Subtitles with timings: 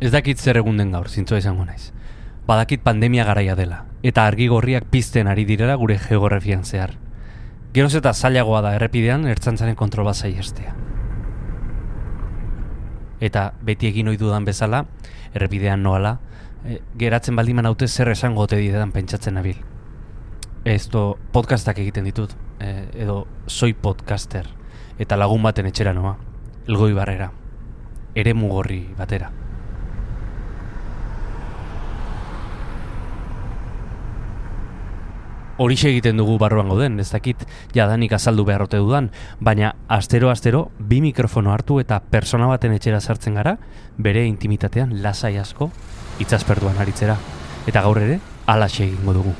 [0.00, 1.90] Ez dakit zer egun den gaur, zintzoa izango naiz.
[2.48, 6.94] Badakit pandemia garaia dela, eta argi gorriak pizten ari direla gure geografian zehar.
[7.74, 10.72] Geroz eta zailagoa da errepidean ertzantzaren kontrol bat estea.
[13.20, 14.86] Eta beti egin ohi dudan bezala,
[15.34, 16.18] errepidean noala,
[16.64, 19.60] e, geratzen baldiman haute zer esango ote didetan pentsatzen nabil.
[20.64, 24.48] Ez do, podcastak egiten ditut, e, edo soy podcaster,
[24.98, 26.16] eta lagun baten etxera noa,
[26.66, 27.30] elgoi barrera,
[28.14, 29.49] ere mugorri batera.
[35.60, 37.42] Horixe egiten dugu barruan gauden, ez dakit
[37.76, 39.10] jadanik azaldu beharrote dudan,
[39.44, 43.58] baina astero-astero bi mikrofono hartu eta persona baten etxera sartzen gara,
[43.98, 45.68] bere intimitatean lasai asko
[46.24, 47.18] itzazperduan aritzera.
[47.68, 48.16] Eta gaur ere,
[48.48, 49.36] alaxe egingo dugu.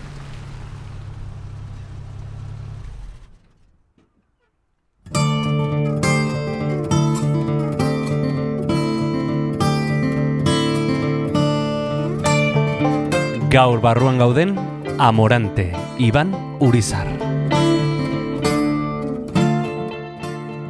[13.50, 14.69] Gaur barruan gauden,
[15.00, 17.06] Amorante, Iban Urizar.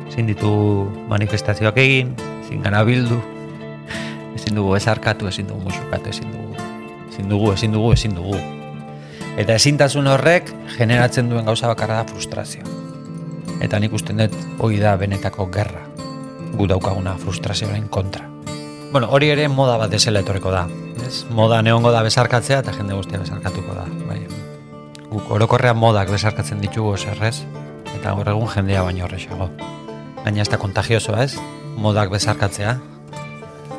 [0.06, 0.50] Ezin ditu
[1.10, 2.12] manifestazioak egin,
[2.44, 3.16] ezin gara bildu,
[4.38, 6.54] ezin dugu ezarkatu, ezin dugu musukatu, ezin dugu,
[7.10, 8.36] ezin dugu, ezin dugu, ezin dugu.
[9.34, 12.62] Eta ezintasun horrek generatzen duen gauza bakarra da frustrazio.
[13.58, 15.82] Eta nik usten dut hori da benetako gerra,
[16.54, 18.30] gu daukaguna frustrazioaren kontra.
[18.92, 20.68] Bueno, hori ere moda bat desela etorreko da.
[21.10, 21.24] Ez?
[21.34, 23.86] Moda neongo da besarkatzea eta jende guztia besarkatuko da.
[24.06, 24.20] Bai.
[25.10, 27.40] Guk orokorrean modak besarkatzen ditugu zerrez,
[27.96, 29.48] eta gaur egun jendea baino horrexago.
[30.20, 31.32] Baina ez da kontagiosoa ez,
[31.82, 32.76] modak besarkatzea,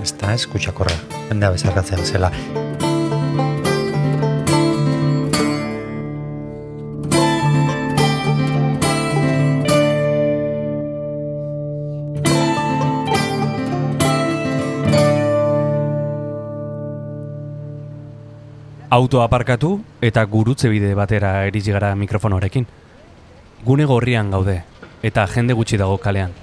[0.03, 0.97] ez da ez kutsakorra,
[1.29, 2.33] jendea besarkatzea zela.
[18.91, 22.65] Auto aparkatu eta gurutze bide batera iritsi gara mikrofonorekin.
[23.63, 24.57] Gune gorrian gaude
[25.03, 26.33] eta jende gutxi dago kalean.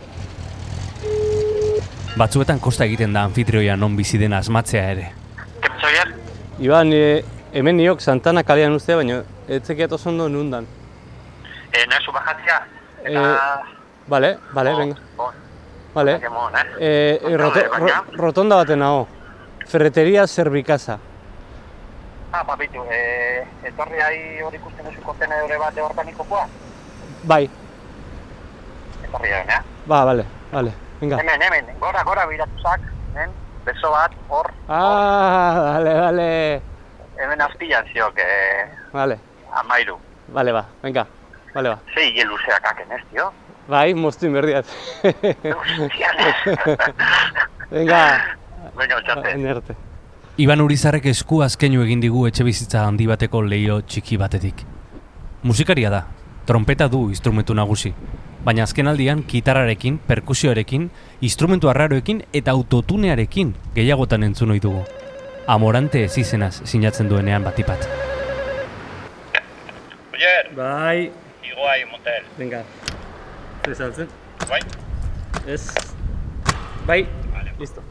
[2.19, 5.11] Batzuetan kosta egiten da anfitrioia non bizi den asmatzea ere.
[5.63, 6.15] Kepzoier?
[6.65, 7.23] Iban, e,
[7.53, 10.67] hemen niok Santana kalean ustea, baina etzekiat oso ondo nundan.
[11.73, 12.63] Eh, nahi bajatzea?
[13.05, 13.27] Eta...
[13.35, 13.75] Eh,
[14.09, 14.95] Vale, vale, Bon,
[15.95, 16.19] venga.
[16.19, 16.65] que mon, eh?
[16.81, 18.01] Eh, eh, roto, Vale, baina?
[18.09, 19.07] ro, rotonda baten nago.
[19.69, 20.99] Ferreteria Zerbikaza.
[22.33, 26.45] Ah, papitu, eh, etorri ahi hor ikusten duzu kontenedore bat organikokoa?
[27.25, 27.49] Bai,
[29.05, 29.63] Etorri ahi, eh?
[29.89, 30.73] ba, vale, vale.
[31.01, 31.17] Venga.
[31.23, 32.81] Hemen, hemen, gora, gora biratu zak,
[33.17, 33.29] eh?
[33.65, 36.29] Beso bat, hor, Ah, vale, vale.
[37.19, 39.19] hemen azpilan ziok, eh, Vale,
[39.63, 39.99] amairu.
[40.29, 41.07] vale, ba, venga.
[41.55, 41.79] Vale, ba.
[41.95, 43.33] Zei hile luzeak aken, ez, tio?
[43.69, 44.67] Bai, moztu inberdiat.
[45.03, 46.13] Hostia,
[47.71, 48.01] venga,
[48.77, 49.31] Venga, txate.
[49.33, 49.75] enerte.
[50.39, 54.63] Iban Urizarrek esku azkenu egin digu etxe bizitza handi bateko leio txiki batetik.
[55.43, 56.05] Musikaria da,
[56.47, 57.91] trompeta du instrumentu nagusi,
[58.47, 60.87] baina azkenaldian gitarrarekin, perkusioarekin,
[61.27, 64.85] instrumentu arraroekin eta autotunearekin gehiagotan entzun ohi dugu.
[65.49, 67.89] Amorante ez izenaz sinatzen duenean batipat.
[70.15, 71.11] Oier, Bai,
[71.51, 72.25] iguai, motel.
[72.39, 72.63] venga.
[73.65, 74.09] Zer saltzen?
[74.49, 74.61] Bai?
[75.47, 75.71] Ez.
[76.87, 77.53] Bai, Vale.
[77.59, 77.83] listo.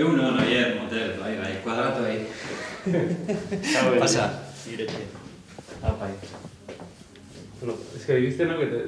[0.00, 2.18] Egun hon oier, motel, bai, bai, kuadratu bai.
[4.00, 4.26] Pasa.
[4.72, 5.02] Iretxe.
[5.82, 6.12] Apai.
[7.60, 8.84] Bueno, es que viste, no, que te...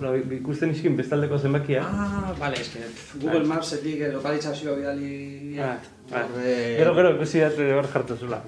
[0.00, 1.82] Bueno, ikusten iskin bestaldeko zenbakia.
[1.84, 2.80] Ah, vale, eske
[3.20, 5.58] Google Mapsetik eh, lokalizazioa bidali...
[5.60, 6.22] Ah, ah.
[6.22, 8.38] Horre- Gero, gero, ikusi dat hor jartu zula.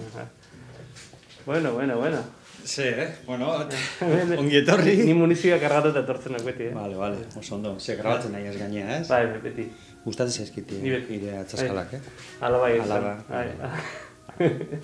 [1.45, 2.23] Bueno, bueno, bueno.
[2.65, 3.09] Ze, eh?
[3.27, 3.51] Bueno,
[4.41, 4.97] ongi etorri.
[5.05, 6.75] Ni munizioa kargatuta etortzenak beti, eh?
[6.75, 7.75] Vale, vale, oso ondo.
[7.81, 9.09] Ze grabatzen nahi ez gainea, ez?
[9.13, 9.67] Bai, beti.
[10.05, 11.19] Gustatzen zaizkiti Ni beti.
[11.19, 12.01] nire atzaskalak, eh?
[12.41, 13.17] Ala bai, da.
[13.29, 13.49] Bai,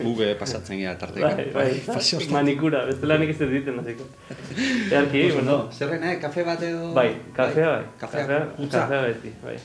[0.05, 1.31] Ube pasatzen gira tarteka.
[1.35, 1.81] bai, bai.
[1.87, 4.05] Pasio Manikura, bestela nik ez egiten, hasiko.
[4.93, 5.57] Earki, bueno.
[5.73, 6.19] Zerren, eh?
[6.21, 6.93] Kafe bat edo...
[6.95, 7.85] Bai, kafea bai.
[7.99, 8.85] Kafea, putza.
[8.85, 9.57] Kafea beti, bai.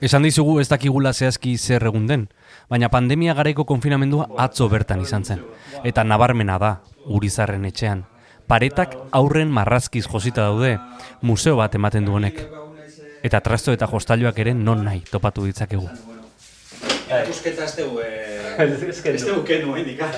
[0.00, 2.28] Esan dizugu ez dakigula zehazki zer egun den,
[2.70, 5.42] baina pandemia garaiko konfinamendua atzo bertan izan zen.
[5.84, 6.70] Eta nabarmena da,
[7.04, 8.04] Urizarren etxean.
[8.48, 10.78] Paretak aurren marrazkiz josita daude,
[11.22, 12.40] museo bat ematen du honek.
[13.22, 15.88] Eta trasto eta jostailuak ere non nahi topatu ditzakegu.
[17.10, 18.54] Erakusketa ez dugu, eh...
[18.58, 20.08] Ez- dugu kenu, eh, nika.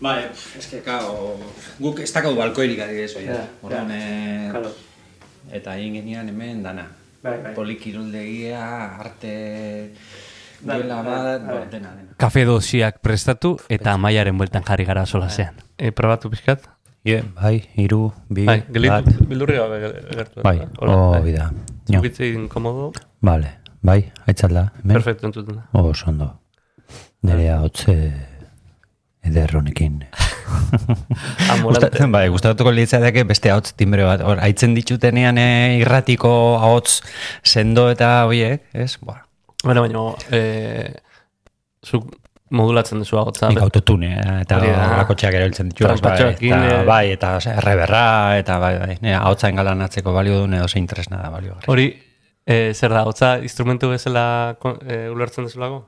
[0.00, 0.26] Bai,
[0.58, 1.38] ez que, kao,
[1.80, 3.32] guk ez dakau balkoirik adibidez, oia.
[3.32, 4.60] Ja, Orduan, ja.
[4.60, 6.90] eh, eta egin genian hemen dana.
[7.22, 7.54] Bai, bai.
[7.56, 8.62] Polikiroldegia,
[9.00, 9.32] arte
[10.60, 12.14] Duela bat, ba, dena, dena.
[12.20, 15.56] Kafe dosiak prestatu eta amaiaren bueltan jarri gara solasean.
[15.78, 16.68] E, probatu pixkat.
[17.06, 19.28] Ie, bai, hiru, bi, Bai, gelitu, bat.
[19.30, 19.76] bildurri gabe
[20.16, 20.42] gertu.
[20.42, 21.50] Bai, Hola, hori da.
[21.86, 22.88] Jo, Zukitze inkomodo,
[23.22, 23.52] Vale,
[23.86, 24.72] bai, aitzalda.
[24.82, 24.96] Hemen?
[24.98, 25.68] perfecto entzuten da.
[25.78, 26.32] Oh, ondo.
[27.22, 27.94] Nerea hotze
[29.26, 30.00] ederronekin.
[31.66, 34.22] Gustatzen, bai, gustatuko litzateke beste ahots timbre bat.
[34.26, 37.00] Hor, aitzen ditutenean eh, irratiko ahots
[37.46, 38.96] sendo eta hoiek, ez?
[39.06, 39.22] Ba,
[39.64, 40.02] Bueno, baina,
[40.36, 40.92] eh,
[41.86, 42.10] zuk
[42.50, 43.48] modulatzen duzu agotza.
[43.50, 45.86] nik autotune eh, eta horako txak erabiltzen ditu.
[45.86, 46.82] Bai, eta, eh.
[46.86, 48.02] bai, eta erreberra,
[48.38, 48.98] eta bai, bai.
[49.02, 51.56] Nire ahotza engalanatzeko balio du, edo zein tresna da balio.
[51.66, 51.88] Hori,
[52.46, 54.26] eh, zer da, hotza instrumentu bezala
[54.86, 55.82] eh, ulertzen duzulako?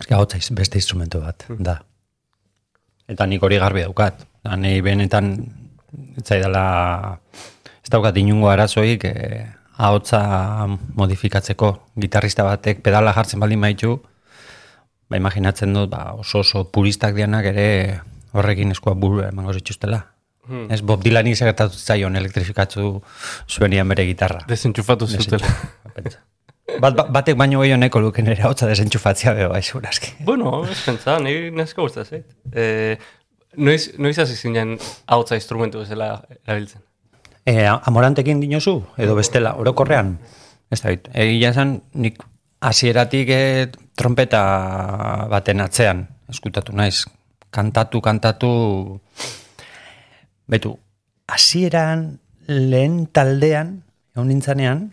[0.00, 1.78] Ez ahotza beste instrumento bat, da.
[3.06, 4.24] Eta nik hori garbi daukat.
[4.42, 5.34] Da, Nei benetan,
[6.18, 6.64] etzaidala,
[7.84, 9.44] ez daukat inungo arazoik, eh,
[9.76, 10.20] ahotza
[10.96, 13.98] modifikatzeko gitarrista batek pedala jartzen baldin baitu,
[15.10, 17.66] ba, imaginatzen dut, ba, oso oso puristak dianak ere
[18.36, 20.04] horrekin eskua buru emango zituztela.
[20.46, 20.68] Hmm.
[20.70, 23.02] Ez Bob Dylani gertatu zaion elektrifikatu
[23.50, 24.44] zuenian bere gitarra.
[24.48, 25.50] Desentxufatu zutela.
[26.82, 30.10] Bat, bat, batek baino gehiago neko luke nire hotza desentxufatzea beho, bai, segurazki.
[30.26, 32.24] bueno, ez pentsa, nire neska guztaz, eh?
[32.52, 32.98] eh
[33.56, 34.74] noiz, noiz hasi zinen
[35.06, 36.08] hautza instrumentu bezala
[36.42, 36.82] erabiltzen?
[37.46, 40.16] E, amorantekin dinozu, edo bestela, orokorrean?
[40.74, 40.92] Ez da,
[41.22, 42.18] egia esan, nik
[42.60, 43.42] hasieratik e,
[43.96, 44.42] trompeta
[45.30, 47.04] baten atzean, eskutatu naiz,
[47.50, 48.50] kantatu, kantatu,
[50.50, 50.76] betu,
[51.28, 53.80] hasieran lehen taldean,
[54.14, 54.84] egon nintzanean,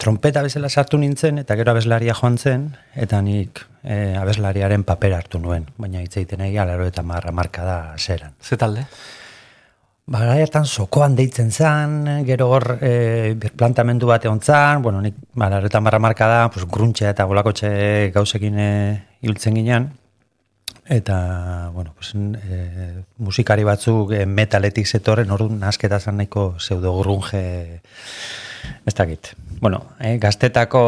[0.00, 5.40] trompeta bezala sartu nintzen, eta gero abeslaria joan zen, eta nik e, abeslariaren paper hartu
[5.42, 8.36] nuen, baina hitz egiten nahi alaro eta marra marka da zeran.
[8.40, 8.86] Ze talde?
[10.10, 15.86] Ba, hartan sokoan deitzen zan, gero hor e, birplantamendu bat egon zan, bueno, nik balaretan
[15.86, 17.70] barra marka da, pues, gruntxe eta bolakotxe
[18.16, 18.72] gauzekin e,
[19.22, 19.86] hiltzen ginean,
[20.90, 27.44] eta, bueno, pues, e, musikari batzuk e, metaletik zetorren, orduan nasketa zan nahiko pseudo grunge,
[28.82, 29.36] ez dakit.
[29.60, 30.82] Bueno, e, gaztetako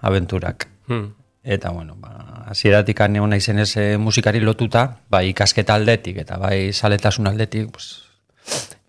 [0.00, 0.70] abenturak.
[0.88, 1.12] Hmm.
[1.44, 6.72] Eta, bueno, ba, hasieratik egon naizen ez eh, musikari lotuta, bai ikasketa aldetik eta bai
[6.72, 8.07] saletasun aldetik, pues,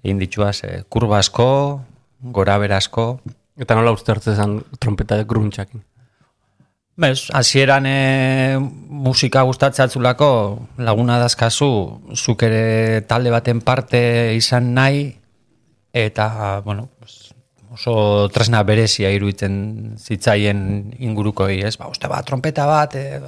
[0.04, 1.82] egin dituaz, eh, kurba asko,
[2.22, 3.20] gora asko.
[3.58, 5.84] Eta nola uste zen trompeta gruntxakin?
[7.00, 10.28] Bez, hasieran e, musika gustatzatzulako
[10.84, 11.70] laguna dazkazu,
[12.16, 15.06] zuk ere talde baten parte izan nahi,
[15.96, 16.90] eta, bueno,
[17.72, 21.78] oso tresna berezia iruditzen zitzaien ingurukoi, ez?
[21.80, 23.22] Ba, uste ba, trompeta bat, e,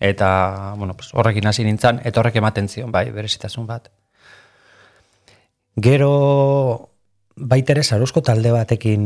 [0.00, 0.30] eta,
[0.80, 3.92] bueno, pues, horrekin hasi nintzen, eta horrek ematen zion, bai, berezitasun bat.
[5.80, 6.88] Gero,
[7.36, 9.02] baitere saruzko talde batekin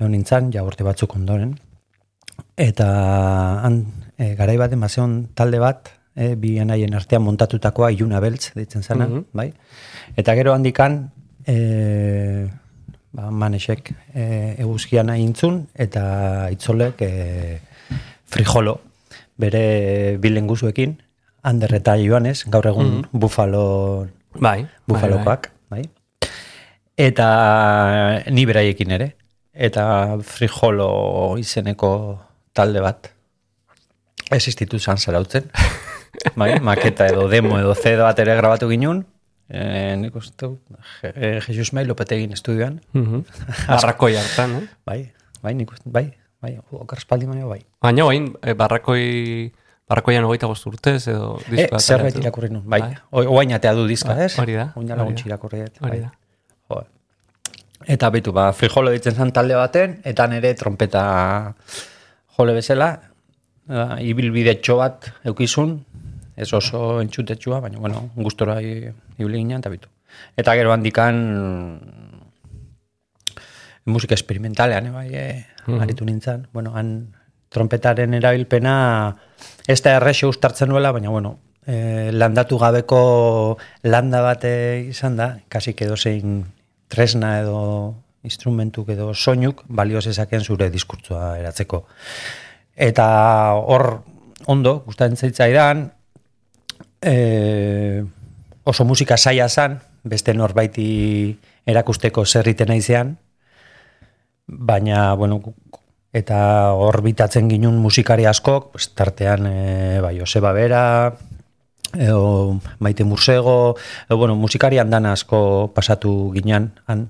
[0.00, 1.52] egon nintzen, ja urte batzuk ondoren,
[2.58, 2.86] eta
[3.64, 3.80] han,
[4.18, 9.06] e, garai baten bazeon talde bat, e, bi anaien artean montatutakoa iluna beltz, deitzen zena,
[9.06, 9.24] Mhm.
[9.32, 9.52] bai?
[10.16, 11.10] Eta gero handikan,
[11.46, 12.48] e,
[13.12, 17.60] ba, manesek e, eguzkian intzun, eta itzolek e,
[18.26, 18.80] frijolo,
[19.36, 21.02] bere bilen guzuekin,
[21.42, 24.66] Ander eta Joanes, gaur egun Buffalo Bai.
[24.88, 25.57] bufalokoak, bai,
[26.98, 27.28] Eta
[28.30, 29.12] ni beraiekin ere.
[29.54, 31.90] Eta frijolo izeneko
[32.54, 33.12] talde bat
[34.34, 35.46] existitu zan zarautzen.
[36.40, 39.04] bai, maketa edo demo edo CD bat ere grabatu ginen.
[39.48, 40.50] E, nik uste,
[41.08, 42.80] eh, Jesus May Lopetegin estudioan.
[42.92, 43.24] Mhm.
[43.70, 44.66] Barrakoi hartan, eh?
[44.84, 44.98] Bai,
[45.42, 46.10] bai, nik uste, bai,
[46.42, 47.62] bai, okar espaldi baino bai.
[47.80, 49.06] Baina oain, eh, barrakoi,
[49.88, 52.20] barrakoian hogeita bost urtez edo E, diskoa zerbait ateratu.
[52.26, 52.80] irakurri nun, bai.
[52.80, 52.94] Bai.
[53.10, 53.26] bai.
[53.26, 54.38] Oain atea du diska, Bai, ez?
[54.38, 55.28] hori da, Oin hori gutxi da.
[55.32, 56.00] irakurri dut, Hori bai.
[56.00, 56.10] da.
[56.68, 56.82] Jo.
[57.86, 61.02] Eta betu, ba, frijolo ditzen zen talde baten, eta nere trompeta
[62.36, 62.90] jole bezala,
[63.66, 65.78] ba, ibilbide txo bat eukizun,
[66.36, 69.88] ez oso entxutetxua, baina, bueno, gustora ibili ginen, eta bitu.
[70.36, 71.16] Eta gero handikan
[73.86, 75.46] musika experimentalean, eh, bai, eh,
[75.80, 76.46] aritu nintzen.
[76.52, 77.14] Bueno, han
[77.52, 78.74] trompetaren erabilpena
[79.68, 84.52] ez da errexo ustartzen nuela, baina, bueno, eh, landatu gabeko landa bate
[84.88, 86.44] izan da, kasik edo zein
[86.88, 87.60] tresna edo
[88.24, 91.84] instrumentuk edo soinuk balio zezaken zure diskurtsoa eratzeko.
[92.74, 93.06] Eta
[93.58, 93.86] hor
[94.46, 95.88] ondo, gustatzen zaitzaidan,
[97.02, 98.04] e,
[98.64, 101.38] oso musika saia zan, beste norbaiti
[101.68, 103.16] erakusteko zerriten naizean,
[104.46, 105.40] baina, bueno,
[106.12, 111.14] eta hor bitatzen musikari askok, pues, tartean, e, bai, Joseba Bera,
[111.94, 113.76] edo Maite Mursego,
[114.08, 117.08] edo, bueno, musikari handan asko pasatu ginen, han,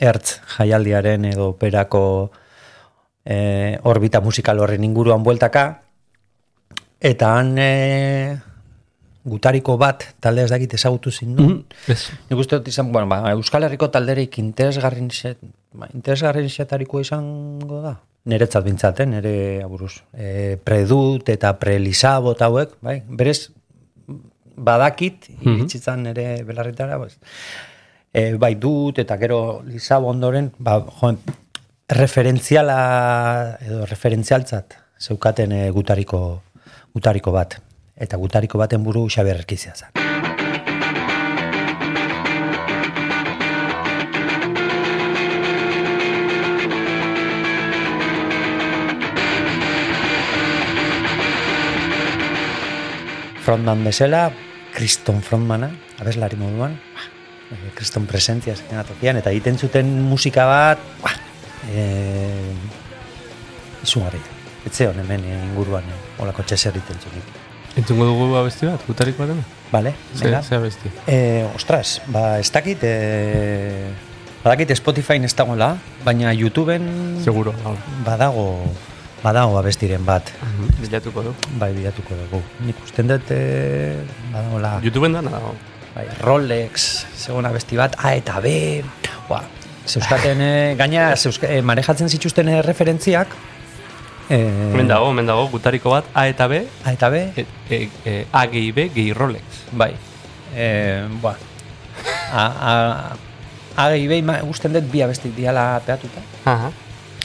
[0.00, 2.30] ertz jaialdiaren edo operako
[3.24, 5.82] e, orbita musikal horren inguruan bueltaka,
[7.00, 8.38] eta han e,
[9.24, 11.64] gutariko bat talde ez dakit ezagutu zindun.
[11.88, 12.08] Ez.
[12.30, 15.04] Nik uste dut izan, bueno, ba, Euskal Herriko talderik interesgarri
[15.72, 17.98] ba, interesgarri izango da.
[18.24, 20.02] Neretzat bintzaten, nere aburuz.
[20.12, 22.98] E, predut eta prelisabot hauek, bai?
[23.08, 23.50] Berez,
[24.56, 25.54] badakit, Mhm.
[25.54, 27.16] iritsitzan nere belarritara, pues,
[28.12, 31.18] e, bai dut eta gero lisabo ondoren, ba, joen,
[31.88, 36.42] referentziala edo referentzialtzat zeukaten e, gutariko,
[36.94, 37.56] gutariko bat.
[37.96, 39.99] Eta gutariko baten buru Xabier Erkizia zen.
[53.44, 54.30] Frontman bezala,
[54.74, 55.70] kriston frontmana,
[56.00, 56.76] abeslari moduan,
[57.52, 61.10] eh, kriston presentzia zen tokian, eta egiten zuten musika bat, ba,
[61.72, 62.52] eh,
[63.84, 64.20] izugarri.
[64.66, 67.24] Etze hon hemen eh, inguruan, eh, olako txeser egiten zunik.
[67.80, 69.42] Entzungo dugu abesti bat, gutariko batena?
[69.70, 70.42] Vale, Ze, venga.
[70.42, 70.90] ze abesti?
[71.06, 73.90] Eh, ostras, ba, ez dakit, eh,
[74.44, 77.78] badakit Spotify ez dagoela, baina YouTubeen Seguro, hala.
[78.04, 78.46] badago,
[79.22, 80.30] badago abestiren bat,
[80.80, 81.34] Bilatuko du.
[81.60, 82.42] bai bilatuko dugu.
[82.64, 84.00] Nik usten dut, eh,
[84.32, 85.40] badagoela, Youtuben da, nada.
[85.94, 88.82] bai, Rolex, segon abesti bat, A eta B,
[89.28, 89.42] ba,
[89.86, 93.28] zeuskaten, eh, gaina, zeuska, eh, manejatzen zituzten referentziak,
[94.30, 97.88] eh, Hemen dago, hemen dago, gutariko bat, A eta B, A eta B, e, e,
[98.04, 99.42] e, A gehi B, gehi Rolex.
[99.72, 99.94] bai,
[100.54, 101.36] eh, ba,
[102.32, 103.16] a, a,
[103.76, 106.70] a gehi ma- usten dut bi abesti diala peatuta, Aha.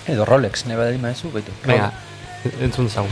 [0.08, 1.52] Edo Rolex, nebe da maezu, baitu.
[1.66, 1.92] Venga,
[2.62, 3.10] entzun zagu.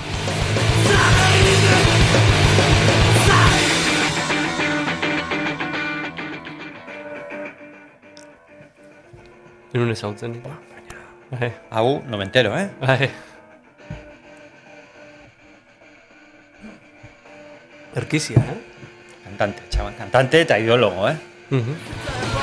[9.73, 10.45] Enun ezagutzen nik.
[11.33, 12.67] Bai, Hau, no me entero, eh?
[12.81, 13.09] bai.
[17.95, 18.59] Erkizia, eh?
[19.23, 21.17] Cantante, chaval, cantante eta ideólogo, eh?
[21.49, 22.42] Mhm.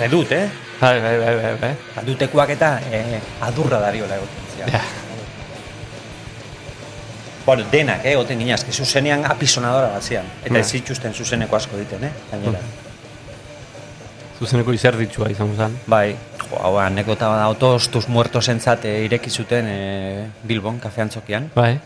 [0.00, 0.48] Edut, eh?
[0.80, 1.70] Bai, bai, bai, bai, bai.
[2.00, 4.46] Adutekuak eta eh, adurra dariola egoten.
[4.58, 4.80] Ja.
[7.46, 10.24] Bueno, denak, eh, oten ginaz, que zuzenean apisonadora bat zian.
[10.44, 10.60] Eta Ja.
[10.60, 12.12] ez zituzten zuzeneko asko diten, eh?
[12.30, 12.60] Gainera.
[14.38, 15.78] Zuzeneko izer ditxua izango zen.
[15.86, 16.14] Bai,
[16.48, 21.50] jo, hau anekdota bada, otos tus muertos entzat eh, ireki zuten eh, Bilbon, kafeantzokian.
[21.54, 21.78] Bai.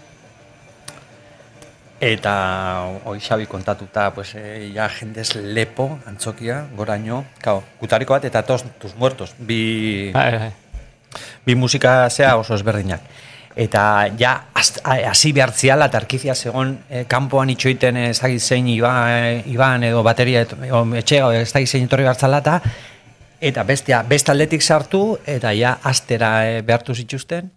[2.05, 8.43] Eta hoi Xabi kontatuta, pues, eh, ja jendez lepo antzokia, goraino, kao, gutariko bat eta
[8.45, 10.51] tos tus muertos, bi, Bai, bai.
[11.47, 13.01] bi musika zea oso ezberdinak.
[13.57, 14.35] Eta ja
[14.85, 20.43] hasi behartziala eta arkizia zegon eh, kanpoan itxoiten ez dakit zein iban, iban edo bateria
[20.43, 22.43] et, o, etxe o, ez dakit zein etorri behartzala
[23.41, 27.51] eta bestea, beste aldetik sartu eta ja astera eh, behartu zituzten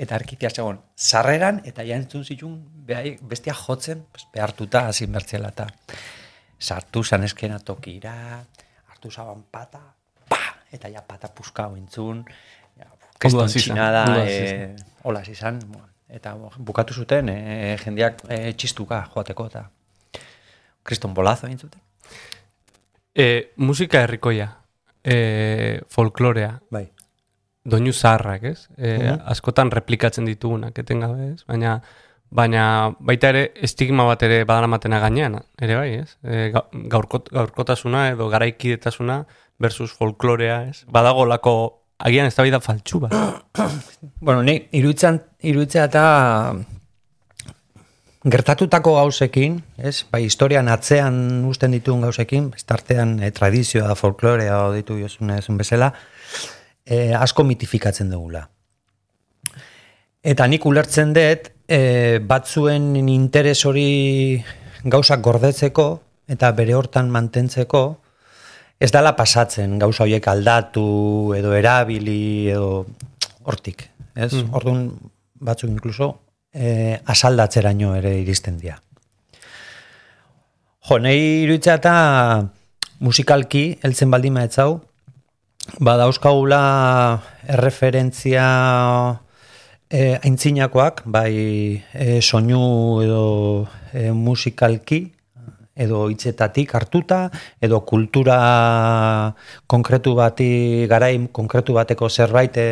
[0.00, 2.56] eta arkizia zegon sarreran eta ja entzun zitun
[2.88, 5.66] behai, bestia jotzen pues, behartuta hasi behartziala eta
[6.60, 8.14] sartu zan eskena tokira,
[8.92, 9.80] hartu zaban pata,
[10.28, 10.40] pa,
[10.72, 12.24] eta ja pata puska entzun,
[12.76, 12.88] ja,
[13.20, 15.22] keston txinada, e, hola
[15.66, 19.64] bueno, eta bukatu zuten, e, jendeak e, txistuka joateko, eta
[20.84, 21.80] kriston bolazo egin zuten.
[23.16, 24.50] E, musika herrikoia,
[25.04, 26.88] e, folklorea, Bai.
[27.64, 28.68] Doinu zaharrak, ez?
[28.78, 29.20] E, Mhm.
[29.26, 31.44] Askotan replikatzen ditugunak, etengabe, ez?
[31.46, 31.80] Baina,
[32.30, 36.16] baina baita ere estigma bat ere badaramatena gainean, ere bai, ez?
[36.22, 39.26] E, ga- gaurkot, gaurkotasuna edo garaikidetasuna
[39.58, 40.84] versus folklorea, ez?
[40.88, 43.12] Badago lako, agian ez da faltxu bat.
[44.20, 46.54] Bueno, ni iruditzen, iruditzea eta
[48.24, 50.04] gertatutako gauzekin, ez?
[50.12, 55.56] Bai, historian atzean usten dituen gauzekin, ez tartean e, tradizioa, folklorea o ditu jozuna ezun
[55.60, 55.92] bezala,
[56.90, 58.42] e, asko mitifikatzen dugula.
[60.20, 64.42] Eta nik ulertzen dut, e, batzuen interes hori
[64.84, 65.88] gauzak gordetzeko
[66.30, 67.84] eta bere hortan mantentzeko,
[68.80, 70.84] ez dala pasatzen gauza horiek aldatu
[71.36, 72.86] edo erabili edo
[73.44, 73.88] hortik.
[74.14, 74.32] Ez?
[74.32, 74.52] Mhm.
[74.56, 74.84] Orduan
[75.40, 76.12] batzuk inkluso
[76.52, 78.80] e, asaldatzeraino ere iristen dira.
[80.88, 81.94] Jo, nahi iruditza eta
[83.00, 84.80] musikalki, heltzen baldin maetzau,
[85.78, 86.60] badauzkagula
[87.46, 88.46] erreferentzia
[89.90, 93.24] e, aintzinakoak, bai e, soinu edo
[93.92, 95.00] e, musikalki,
[95.80, 97.30] edo hitzetatik hartuta,
[97.62, 99.34] edo kultura
[99.70, 102.70] konkretu bati, garaim konkretu bateko zerbait e,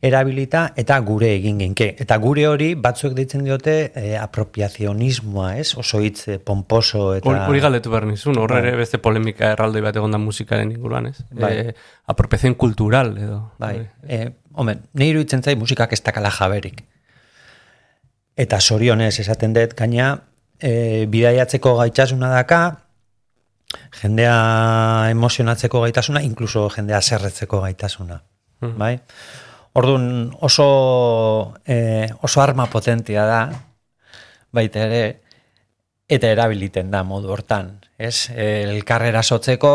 [0.00, 1.88] erabilita eta gure egin ginke.
[1.98, 5.72] Eta gure hori batzuek deitzen diote eh, apropiazionismoa, ez?
[5.80, 7.26] Oso hitz eh, pomposo eta...
[7.28, 8.68] Hori hori galdetu behar nizun, horre Bai.
[8.68, 11.24] ere beste polemika erraldoi bat egon da musikaren inguruan, ez?
[11.32, 11.52] Bai.
[11.56, 11.74] Eh,
[12.06, 13.40] apropiación kultural, edo.
[13.58, 14.20] Bai, e,
[14.54, 16.84] hombre, nahi iruditzen zait musikak ez dakala jaberik.
[18.38, 20.12] Eta sorionez esaten dut, gaina,
[20.62, 22.62] e, bidaiatzeko gaitasuna daka,
[23.98, 28.22] jendea emozionatzeko gaitasuna, inkluso jendea zerretzeko gaitasuna.
[28.62, 28.78] Mhm.
[28.78, 28.94] Bai?
[29.78, 33.40] Orduan oso, e, oso arma potentia da,
[34.50, 35.02] baita ere,
[36.08, 37.76] eta erabiliten da modu hortan.
[37.98, 38.30] Ez?
[38.34, 39.70] E, elkarrera sotzeko,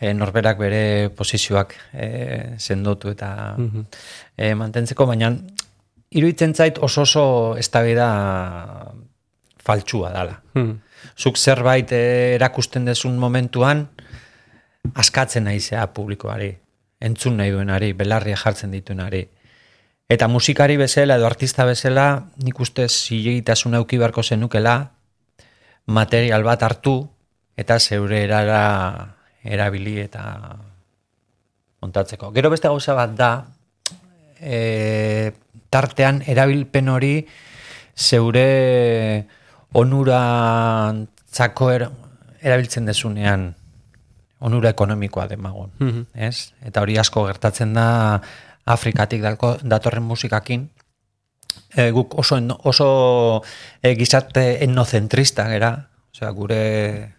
[0.00, 0.82] e, norberak bere
[1.14, 2.08] posizioak e,
[2.58, 3.86] sendotu eta Mhm.
[4.36, 5.30] e, mantentzeko, baina
[6.10, 7.24] iruditzen zait oso oso
[7.58, 8.08] eztabaida
[9.62, 10.40] faltsua dala.
[10.54, 10.80] Hmm.
[11.16, 13.86] Zuk zerbait eh, erakusten dezun momentuan,
[14.94, 16.50] askatzen naizea publikoari,
[17.00, 19.24] entzun nahi duenari, belarria jartzen dituenari.
[20.10, 22.06] Eta musikari bezala edo artista bezala,
[22.44, 24.92] nik uste zilegitasun auki beharko zenukela,
[25.86, 26.96] material bat hartu,
[27.56, 30.24] eta zeure erara erabili eta
[31.80, 32.32] montatzeko.
[32.36, 33.30] Gero beste gauza bat da,
[34.40, 35.32] e,
[35.70, 37.14] tartean erabilpen hori
[37.96, 39.26] zeure
[39.78, 41.88] onurantzako er,
[42.42, 43.54] erabiltzen dezunean
[44.40, 46.06] onura ekonomikoa demagun, Mhm.
[46.14, 46.52] ez?
[46.64, 48.20] Eta hori asko gertatzen da
[48.66, 50.68] Afrikatik dalko, datorren musikakin,
[51.76, 53.42] e, guk oso, oso
[53.82, 57.14] e, gizarte etnocentrista gera, osea, gure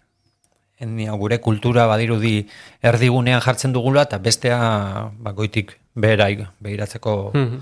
[0.82, 2.48] etnia, gure kultura badirudi
[2.82, 6.26] erdigunean jartzen dugula, eta bestea bakoitik behera
[6.60, 7.60] behiratzeko Mhm.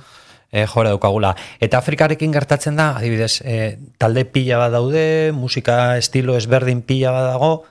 [0.53, 1.35] e, jora daukagula.
[1.61, 7.33] Eta Afrikarekin gertatzen da, adibidez, e, talde pila bat daude, musika estilo ezberdin pila bat
[7.35, 7.65] dago,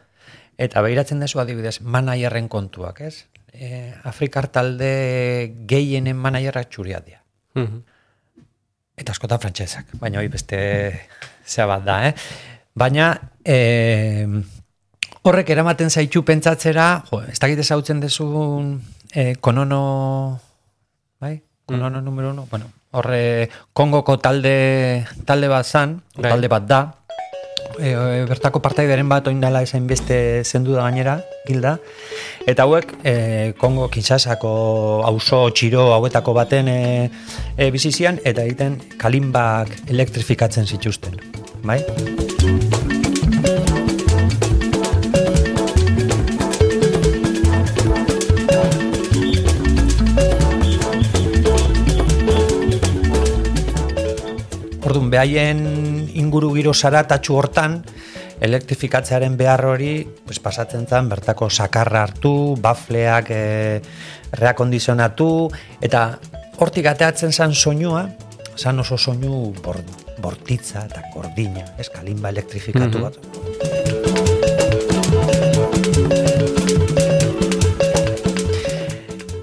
[0.60, 3.26] eta behiratzen dezu adibidez, manaierren kontuak, ez?
[3.54, 4.92] E, Afrikar talde
[5.70, 7.24] gehienen manaierrak txuriak dira.
[7.56, 7.82] Mhm.
[9.00, 10.60] Eta askotan frantsesak, baina hori beste
[11.48, 12.14] zea bat da, eh?
[12.76, 13.14] Baina,
[13.44, 14.28] e,
[15.24, 18.74] horrek eramaten zaitu pentsatzera, jo, ez dakit ezautzen dezun
[19.14, 19.82] e, konono,
[21.24, 21.38] bai?
[21.70, 26.32] Konono numero uno, bueno, horre Kongoko talde, talde bat zan, Bai.
[26.32, 26.82] talde bat da,
[27.80, 31.78] e, bertako partaideren bat oindala esain beste zendu da gainera, hilda,
[32.48, 34.52] eta hauek e, Kongo Kinshasako
[35.08, 36.80] auzo txiro hauetako baten e,
[37.58, 41.20] e, bizizian, eta egiten kalimbak elektrifikatzen zituzten,
[41.64, 41.82] bai?
[54.90, 57.80] Orduan, behaien inguru giro zaratatxu hortan,
[58.44, 59.94] elektrifikatzearen behar hori
[60.26, 63.82] pues, pasatzen zen bertako sakarra hartu, bafleak e,
[64.40, 65.50] reakondizionatu,
[65.82, 66.04] eta
[66.60, 68.08] hortik ateatzen zen soinua,
[68.60, 69.80] zan oso soinu bor,
[70.20, 73.04] bortitza eta gordina, ez kalimba elektrifikatu Mhm.
[73.08, 74.20] bat.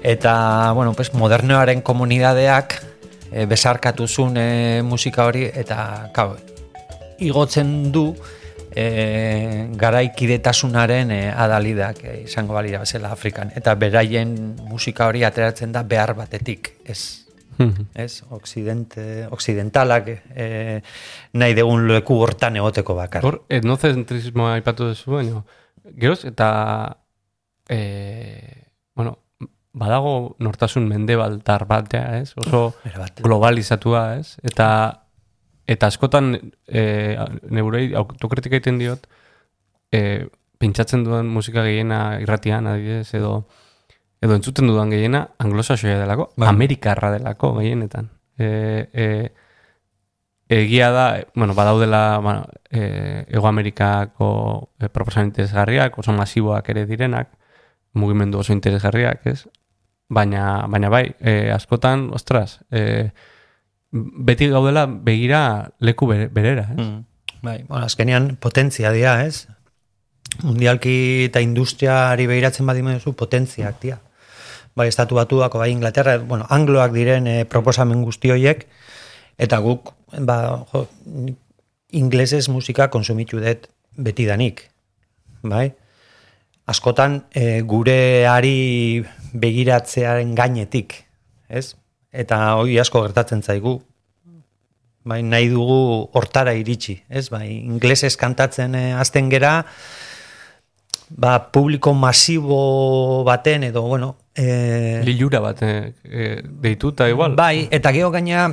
[0.03, 2.77] Eta, bueno, pues, modernoaren komunidadeak
[3.31, 6.37] e, besarkatu zuen e, musika hori, eta, kau,
[7.19, 8.09] igotzen du
[8.75, 13.51] e, garaikidetasunaren e, adalidak e, izango balira bezala Afrikan.
[13.55, 14.35] Eta beraien
[14.69, 17.27] musika hori ateratzen da behar batetik, ez
[17.57, 17.87] Mhm.
[17.95, 20.81] ez, occidente, occidentalak e,
[21.33, 23.25] nahi degun leku hortan egoteko bakar.
[23.25, 25.41] Hor, etnocentrismoa aipatu duzu, baina,
[25.97, 26.49] geroz, eta,
[27.69, 28.61] e,
[28.93, 29.17] bueno,
[29.73, 32.33] badago nortasun mendebaltar bat, ja, ez?
[32.37, 32.75] Oso
[33.23, 34.37] globalizatua, ez?
[34.43, 35.06] Eta,
[35.67, 36.35] eta askotan,
[36.67, 36.83] e,
[37.51, 39.07] neurei autokritika egiten diot,
[39.91, 40.27] e,
[40.57, 43.47] pintsatzen dudan musika gehiena irratian, adibidez, edo,
[44.23, 46.49] edo entzuten dudan gehiena anglosaxoia delako, Bai.
[46.49, 48.09] amerikarra delako gehienetan.
[48.37, 48.47] E,
[48.93, 49.07] e,
[50.49, 57.29] egia da, bueno, badaudela bueno, e, Ego Amerikako e, proposan interesgarriak, oso masiboak ere direnak,
[57.93, 59.47] mugimendu oso interesgarriak, ez?
[60.09, 63.11] Baina, baina bai, e, askotan, ostras, e,
[63.91, 66.77] beti gaudela begira leku bere- berera, ez?
[66.77, 67.03] Mm.
[67.41, 69.47] Bai, bueno, azkenean potentzia dira, ez?
[70.43, 73.99] Mundialki eta industriari behiratzen badimen duzu potentziak dira.
[74.77, 78.67] Bai, estatu batuako, bai, Inglaterra, bueno, angloak diren eh, proposamen guzti horiek,
[79.37, 80.83] eta guk, ba, jo,
[81.97, 84.67] inglesez musika konsumitu dut betidanik,
[85.41, 85.71] bai?
[86.67, 91.05] Askotan eh, gureari begiratzearen gainetik,
[91.49, 91.75] ez?
[92.11, 93.77] Eta hori asko gertatzen zaigu,
[95.07, 97.27] bai, nahi dugu hortara iritsi, ez?
[97.29, 99.65] Bai, inglesez kantatzen eh, azten gera,
[101.09, 107.33] ba, publiko masibo baten edo, bueno, E, Lilura bat e, e, deituta igual.
[107.33, 108.43] Bai, eta geho gaina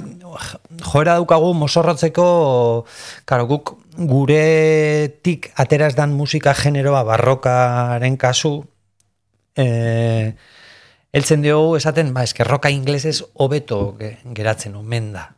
[0.80, 2.28] joera daukagu mosorrotzeko
[3.28, 8.54] karo, guk guretik ateraz dan musika generoa barrokaren kasu
[9.52, 10.32] e,
[11.14, 15.28] eltzen diogu esaten, ba, eske roka inglesez hobeto ge- geratzen omen da.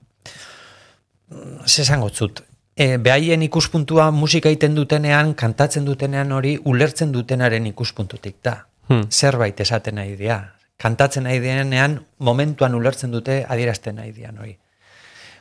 [1.66, 2.42] Zesango zut.
[2.76, 8.66] E, behaien ikuspuntua musika egiten dutenean, kantatzen dutenean hori ulertzen dutenaren ikuspuntutik da.
[8.88, 9.08] Hmm.
[9.10, 10.54] Zerbait esaten nahi dira.
[10.76, 14.58] Kantatzen nahi dienean, momentuan ulertzen dute adierazten nahi dian hori.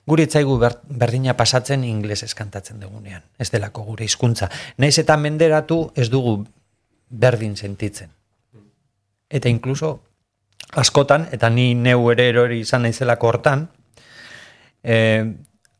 [0.08, 3.24] Guri etzaigu ber, berdina pasatzen inglesez kantatzen dugunean.
[3.40, 4.50] Ez delako gure hizkuntza.
[4.78, 6.46] Naiz eta menderatu ez dugu
[7.10, 8.10] berdin sentitzen.
[9.30, 10.05] Eta inkluso
[10.76, 13.66] askotan, eta ni neu ere erori izan naizelako hortan,
[14.84, 14.98] e,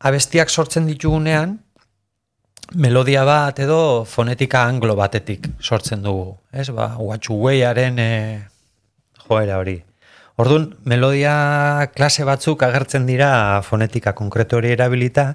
[0.00, 1.56] abestiak sortzen ditugunean,
[2.74, 6.34] melodia bat edo fonetika anglo batetik sortzen dugu.
[6.52, 8.10] Ez, ba, guatxugueiaren e,
[9.26, 9.78] joera hori.
[10.36, 15.30] Orduan, melodia klase batzuk agertzen dira fonetika konkretu hori erabilita,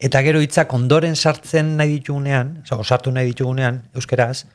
[0.00, 4.46] eta gero hitzak ondoren sartzen nahi ditugunean, oza, sartu nahi ditugunean, euskeraz,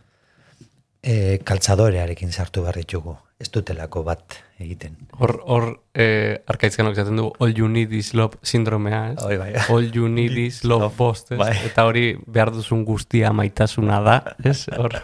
[1.06, 3.16] e, kaltzadorearekin sartu behar ditugu.
[3.40, 4.94] Ez dutelako bat egiten.
[5.20, 9.18] Hor, hor eh, arkaitzkanok esaten du all you need is love sindromea, ez?
[9.26, 9.50] Hoi bai.
[9.74, 11.40] All you need is love post, ez?
[11.42, 11.52] bai.
[11.68, 14.62] Eta hori behar duzun guztia maitasuna da, ez?
[14.80, 14.96] Hor,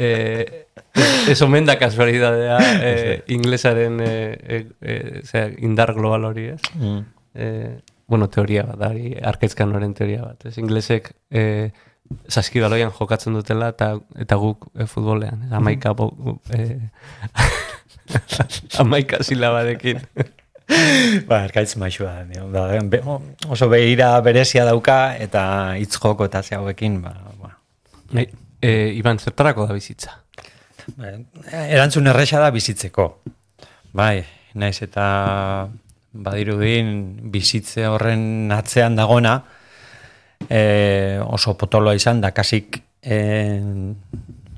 [0.00, 0.64] eh,
[1.28, 6.62] ez omen da kasualidadea eh, inglesaren eh, eh, zera, indar global hori, ez?
[6.80, 7.02] Mm.
[7.34, 7.74] eh,
[8.08, 10.48] bueno, teoria bat, da, hori arkaitzkan noren teoria bat.
[10.48, 11.74] Ez inglesek eh,
[12.28, 15.46] saskibaloian jokatzen dutela eta, eta guk eh, futbolean.
[15.52, 16.78] Amaika, bo, eh,
[18.82, 20.02] amaika silabadekin.
[21.28, 22.22] Ba, erkaitz maixua.
[22.24, 22.46] dio.
[22.48, 23.02] Ba, be,
[23.52, 27.50] oso behira berezia dauka eta hitz joko eta hauekin, ba, ba.
[28.12, 28.28] Bai,
[28.62, 30.16] eh, Iban, zertarako da bizitza?
[30.96, 31.12] Ba,
[31.52, 33.08] Erantzun erresa da bizitzeko.
[33.92, 35.68] Bai, naiz eta
[36.14, 39.42] badirudin bizitze horren atzean dagona,
[40.48, 43.60] e, oso potoloa izan da, kasik e,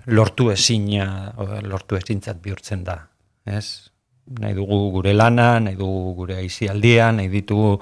[0.07, 1.35] lortu ezina,
[1.67, 3.01] lortu ezintzat bihurtzen da.
[3.47, 3.91] Ez?
[4.41, 7.77] Nahi dugu gure lana, nahi dugu gure aizialdia, nahi ditugu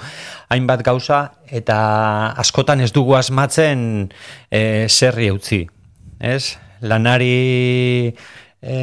[0.53, 1.79] hainbat gauza, eta
[2.40, 4.11] askotan ez dugu asmatzen
[4.51, 5.62] e, zerri utzi.
[6.21, 6.57] Ez?
[6.85, 8.12] Lanari
[8.61, 8.77] e,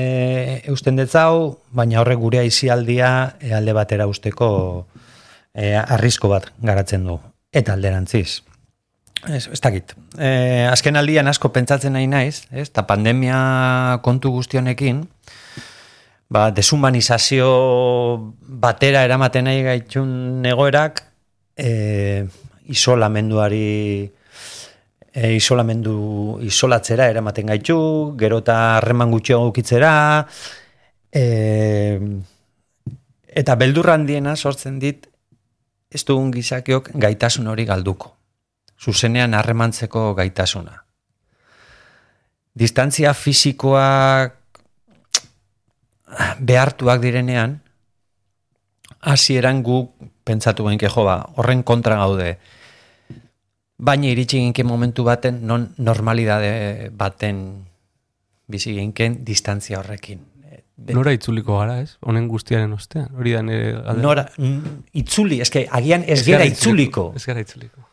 [0.69, 4.51] eusten detzau, baina horrek gure aizialdia e, alde batera usteko
[5.53, 7.19] e, arrisko bat garatzen du.
[7.53, 8.41] Eta alderantziz.
[9.29, 9.93] Ez, ez dakit.
[10.17, 12.69] E, azken aldian asko pentsatzen nahi naiz, ez?
[12.73, 15.03] Ta pandemia kontu guztionekin,
[16.31, 17.49] ba, deshumanizazio
[18.41, 21.03] batera eramaten nahi gaitxun egoerak,
[21.53, 22.25] e,
[22.73, 24.09] isolamenduari
[25.13, 27.77] e, isolamendu isolatzera eramaten gaitu,
[28.17, 29.91] gero eta harreman gutxiago ukitzera,
[31.13, 31.99] e,
[33.27, 35.05] eta beldurra handiena sortzen dit,
[35.91, 38.15] ez dugun gizakiok gaitasun hori galduko.
[38.81, 40.79] Zuzenean harremantzeko gaitasuna.
[42.57, 44.33] Distantzia fisikoak
[46.39, 47.59] behartuak direnean,
[49.01, 49.83] hasieran gu
[50.27, 52.33] pentsatu genke jo ba, horren kontra gaude.
[53.81, 57.39] Baina iritsi ginken momentu baten, non normalidade baten
[58.51, 60.19] bizi ginken distantzia horrekin.
[60.75, 61.95] De- Nora itzuliko gara, ez?
[62.01, 63.07] Honen guztiaren ostean.
[63.15, 63.71] Hori da nire.
[64.01, 64.25] Nora,
[64.97, 67.11] itzuli, eske agian ez Ez gera gara itzuliko.
[67.15, 67.85] Ez gara itzuliko.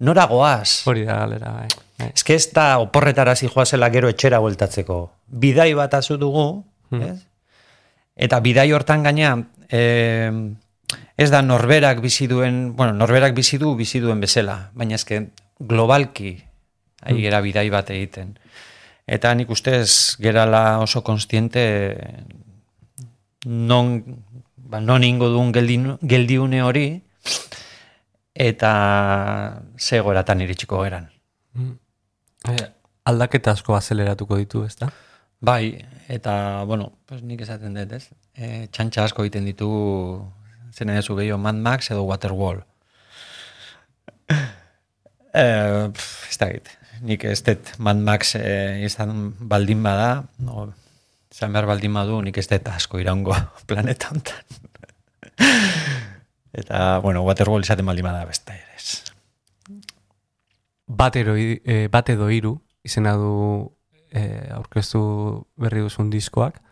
[0.00, 0.82] Nora goaz.
[0.86, 1.68] Hori da galera, bai.
[1.98, 2.12] bai.
[2.14, 4.98] Ez ez da oporretarazi joazela gero etxera bueltatzeko.
[5.26, 7.02] Bidai bat azu dugu, Hmm.
[7.02, 7.18] ez?
[8.16, 10.30] Eta bidai hortan gaina, eh,
[11.16, 15.28] ez da norberak bizi duen, bueno, norberak bizi du, bizi duen bezala, baina eske
[15.60, 16.42] globalki
[17.02, 17.20] ari Hmm.
[17.22, 18.38] gera bidai bat egiten.
[19.06, 21.96] Eta nik ustez gerala oso konstiente
[23.44, 24.04] non,
[24.56, 27.02] ba, non ingo duen geldi, geldiune hori,
[28.38, 28.72] eta
[29.82, 31.10] zegoeratan iritsiko geran.
[32.46, 32.66] Eh,
[33.10, 34.90] aldaketa asko azeleratuko ditu, ez da?
[35.40, 35.78] Bai,
[36.10, 38.08] eta, bueno, pues nik esaten dut, ez?
[38.34, 39.68] E, txantxa asko egiten ditu
[40.74, 42.64] zen ezu gehiago Mad Max edo Waterwall.
[45.34, 45.44] e,
[45.94, 46.72] pff, ez da git.
[47.06, 50.10] Nik ez dut Mad Max e, izan baldin bada,
[50.42, 50.68] no,
[51.34, 53.34] izan behar baldin badu, nik ez dut asko iraungo
[53.70, 54.42] planeta hontan.
[56.52, 58.64] Eta, bueno, Waterwall izaten baldin bada beste ere.
[60.88, 63.74] Bat, ero, eh, bat edo hiru izena du
[64.10, 66.62] eh, aurkeztu berri duzun diskoak.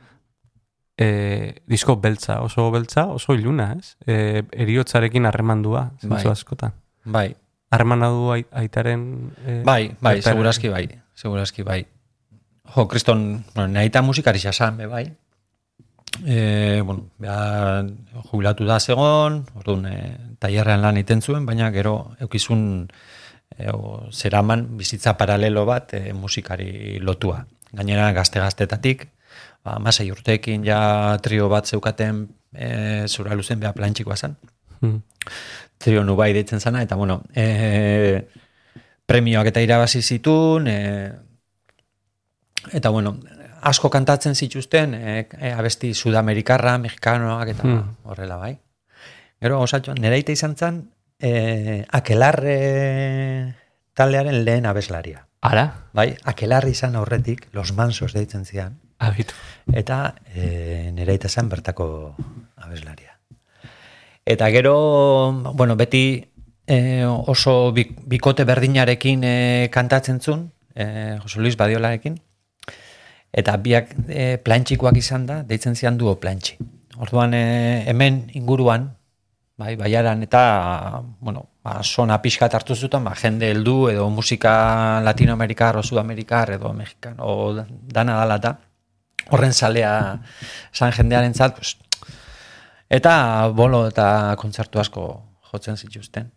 [0.97, 3.97] Eh, disko beltza, oso beltza, oso iluna, ez?
[4.07, 6.33] Eh, eriotzarekin harremandua, zentzu Bai.
[6.33, 6.73] askotan.
[7.05, 7.37] Bai,
[7.69, 9.33] Harremana du ai- aitaren...
[9.45, 11.83] Eh, Bai, bai, aitaren- segurazki bai, segurazki bai.
[12.75, 15.05] Jo, kriston, bueno, nahi eta musikari xasan, be bai.
[16.25, 17.85] E, bueno, beha,
[18.31, 22.63] jubilatu da zegon, orduan, e, tailerrean lan egiten zuen, baina gero eukizun
[23.57, 27.45] e, o, zeraman bizitza paralelo bat e, musikari lotua.
[27.73, 29.09] Gainera gazte-gaztetatik,
[29.65, 34.37] ba, masai urteekin ja trio bat zeukaten e, zura luzen beha plantxikoa zen.
[34.81, 35.03] Mm.
[35.79, 38.25] Trio nubai deitzen zana, eta bueno, e,
[39.07, 40.79] premioak eta irabazi zitun, e,
[42.73, 43.19] eta bueno,
[43.63, 47.97] asko kantatzen zituzten, e, e, abesti sudamerikarra, mexikanoak eta Hmm.
[48.05, 48.59] horrela bai.
[49.41, 50.91] Gero, osatxoan, nereite izan zen,
[51.21, 53.55] e, akelarre
[53.95, 55.27] taldearen lehen abeslaria.
[55.43, 55.67] Ara?
[55.93, 59.35] Bai, akelarri izan aurretik, los mansos deitzen zian, Abitu.
[59.73, 62.15] eta e, nereite zen bertako
[62.57, 63.19] abeslaria.
[64.25, 66.33] Eta gero, bueno, beti
[66.67, 72.21] e, oso bik, bikote berdinarekin e, kantatzen zuen, e, Jose Luis Badiolarekin,
[73.37, 76.57] eta biak e, plantxikoak izan da, deitzen zian duo plantxi.
[76.97, 77.43] Orduan e,
[77.91, 78.89] hemen inguruan,
[79.61, 84.55] bai, baiaran eta, bueno, ba, sona pixkat hartu zuten, ba, jende heldu edo musika
[85.05, 88.57] latinoamerikar o sudamerikar edo mexikan, o dana dala eta
[89.31, 89.93] horren salea
[90.73, 91.77] san jendearen zat, pues,
[92.89, 95.07] eta bolo eta kontzertu asko
[95.51, 96.31] jotzen zituzten.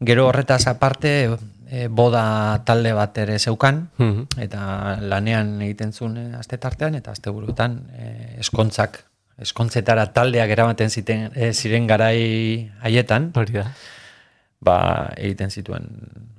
[0.00, 1.30] Gero horretaz aparte,
[1.70, 4.26] e, boda talde bat ere zeukan, Mhm.
[4.42, 9.04] eta lanean egiten zuen eh, aste tartean eta aste burutan eh, eskontzak
[9.40, 13.70] eskontzetara taldeak eramaten ziten, eh, ziren garai haietan, Hori da.
[14.60, 15.86] ba, egiten zituen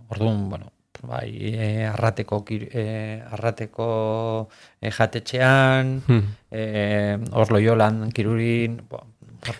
[0.09, 0.67] orduan, bueno,
[1.01, 4.49] bai, e, arrateko, e, arrateko
[4.81, 6.35] e, jatetxean, Hmm.
[6.51, 9.01] e, orlo jolan, kirurin, bo,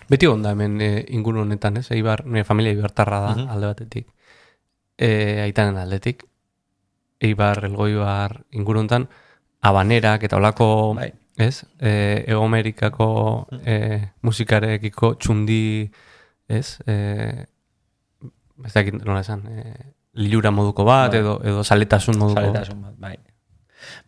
[0.08, 1.90] Beti onda hemen e, inguru honetan, ez?
[1.90, 3.48] Eibar, nire familia ibartarra da, Mhm.
[3.50, 4.06] alde batetik.
[4.98, 6.24] E, aitanen aldetik.
[7.22, 9.06] Eibar, elgoibar inguru honetan,
[9.62, 11.62] abanerak eta olako, bai, ez?
[11.78, 13.08] E, Ego Amerikako
[13.64, 13.76] e,
[14.26, 15.90] musikarekiko txundi,
[16.48, 16.78] ez?
[16.86, 17.46] E,
[18.66, 21.20] ez dakit nola esan, e, lilura moduko bat, Bai.
[21.22, 22.40] edo, edo saletasun moduko.
[22.40, 23.14] Zaletasun bat, bai.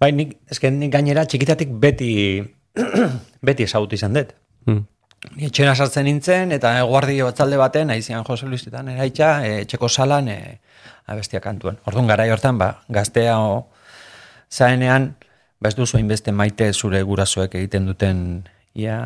[0.01, 2.43] Bai, nik, eske nik gainera txikitatik beti,
[3.47, 4.35] beti ezagutu izan dut.
[4.67, 4.85] Hmm.
[5.33, 10.29] Ni etxera sartzen nintzen, eta guardi batzalde baten, aizian Jose Luisetan eraitxa, e, etxeko salan,
[10.29, 10.61] e,
[11.11, 11.79] abestia kantuen.
[11.89, 13.65] Orduan garai hortan, ba, gaztea o,
[14.53, 15.15] zaenean,
[15.61, 18.21] ba ez duzu hainbeste maite zure gurasoek egiten duten,
[18.77, 18.99] ia,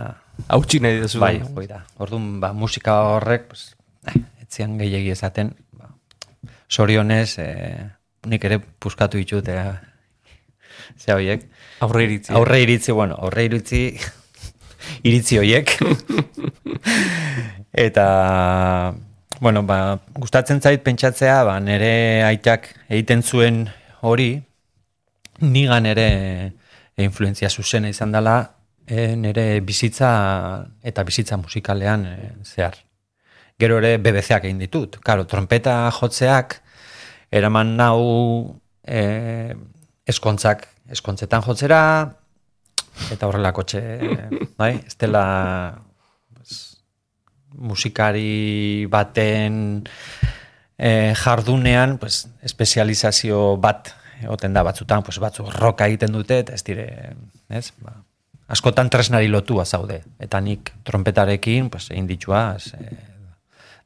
[0.48, 1.20] Hautsi nahi dezu.
[1.22, 1.84] bai, hoi da.
[2.02, 3.76] Orduan, ba, musika horrek, pues,
[4.10, 5.94] eh, etzian gehiegi esaten, ba,
[6.68, 7.48] sorionez, e,
[8.26, 9.62] nik ere puskatu ditut, e,
[10.98, 11.46] ze horiek,
[11.80, 12.32] Aurre iritzi.
[12.34, 13.82] Aurre iritzi, bueno, aurre iritzi
[15.02, 15.74] iritzi hoiek.
[17.86, 18.06] Eta
[19.40, 23.66] bueno, ba, gustatzen zait pentsatzea, ba, nere aitak egiten zuen
[24.02, 24.32] hori
[25.40, 26.08] nigan ere
[26.98, 28.38] influenzia zuzena izan dela
[28.86, 30.10] e, nere bizitza
[30.82, 32.80] eta bizitza musikalean e, zehar.
[33.58, 34.98] Gero ere BBC-ak egin ditut.
[35.04, 36.58] Karo, trompeta jotzeak
[37.30, 39.54] eraman nau e,
[40.08, 41.80] eskontzak eskontzetan jotzera
[43.12, 43.82] eta horrelako txe,
[44.58, 45.24] bai, ez dela
[46.34, 46.80] pues,
[47.54, 49.84] musikari baten
[50.78, 56.64] e, jardunean pues, espezializazio bat egoten da batzutan, pues, batzu roka egiten dute, eta ez
[56.66, 56.88] dire,
[57.48, 57.94] ez, ba,
[58.50, 62.96] askotan tresnari lotua zaude, eta nik trompetarekin, pues, egin ditua, ez, e,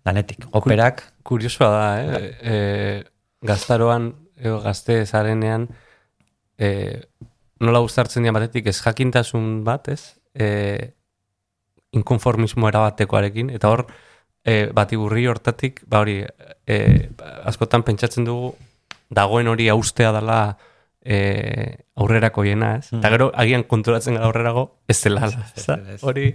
[0.05, 2.31] danetik, operak, Kuriosoa da, eh?
[2.42, 2.57] E,
[3.46, 5.68] gaztaroan, edo gazte zarenean,
[6.59, 6.68] e,
[7.62, 10.16] nola gustartzen dian batetik ez jakintasun bat, ez?
[10.35, 10.48] E,
[11.96, 13.87] inkonformismo erabatekoarekin, eta hor,
[14.44, 16.20] e, bati burri hortatik, ba hori,
[16.66, 16.77] e,
[17.48, 18.55] askotan pentsatzen dugu,
[19.12, 20.38] dagoen hori austea dela
[21.05, 21.18] e,
[22.01, 22.92] aurrerako jena, ez?
[22.96, 25.29] Eta gero, agian konturatzen gara aurrerago, ez dela,
[26.01, 26.31] hori,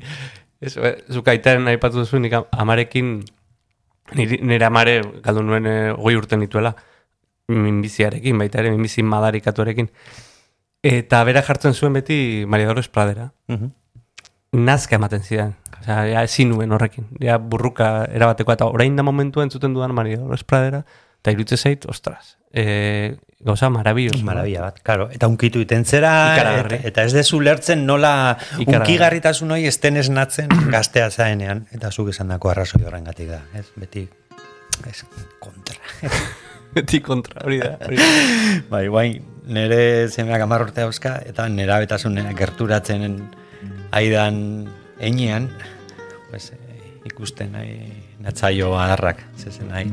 [0.62, 3.18] ez, e, zuk aitaren aipatu duzu, nik amarekin,
[4.16, 6.76] nire amare galdu nuen e, goi urten dituela,
[7.48, 9.90] minbiziarekin, baita ere, minbizi madarikatuarekin.
[10.84, 13.32] Eta bera jartzen zuen beti Maria Dolores Pradera.
[13.48, 13.72] Mhm.
[14.52, 15.56] Nazka ematen zidan.
[15.80, 17.08] Osea, ja ezin nuen horrekin.
[17.22, 20.84] Ja burruka erabateko eta orain da momentua entzuten dudan Maria Dolores Pradera,
[21.22, 24.24] eta irutze zait, ostras, e, gauza marabilloso.
[24.26, 25.10] Marabia bat, claro.
[25.12, 31.10] Eta unkitu iten zera, eta, eta ez dezu lertzen nola unkigarritasun hori esten esnatzen gaztea
[31.12, 33.68] zaenean, eta zuk esan dako arrazoi horrengatik da, ez?
[33.76, 34.08] Beti,
[34.88, 35.02] ez,
[35.44, 35.78] kontra.
[36.78, 37.76] Beti kontra, hori da.
[37.86, 38.08] Hori da.
[38.72, 39.10] bai, bai,
[39.48, 43.18] nere zemeak amar urte dauzka, eta nera betasun gerturatzen
[43.96, 44.68] aidan
[45.00, 45.50] enean,
[46.30, 47.80] pues, eh, ikusten nahi
[48.20, 49.92] natzaio adarrak, zezen nahi.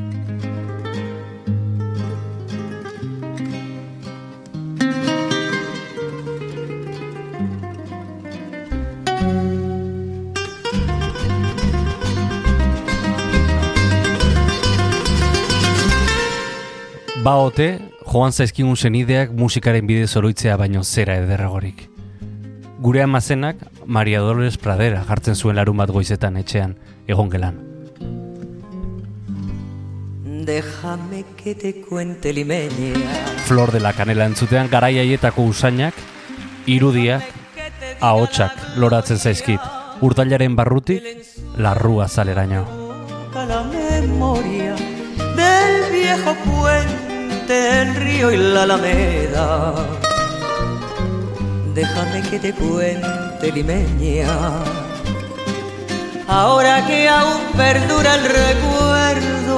[17.25, 21.89] Baote, joan zaizkigun senideak musikaren bidez oroitzea baino zera ederragorik.
[22.81, 27.61] Gure amazenak Maria Dolores Pradera jartzen zuen larun bat goizetan etxean, egon gelan.
[30.45, 32.93] Déjame que te cuente limeña
[33.47, 35.95] Flor de la Canela entzutean garai haietako usainak,
[36.67, 37.25] irudiak,
[38.01, 39.61] ahotsak loratzen zaizkit.
[40.01, 41.05] Urtailaren barrutik,
[41.57, 42.65] larrua zaleraino.
[43.35, 44.75] la memoria
[45.37, 47.04] del viejo puente,
[47.51, 49.75] el río y la alameda.
[51.75, 54.29] Déjame que te cuente limeña.
[56.27, 59.57] Ahora que aún perdura el recuerdo,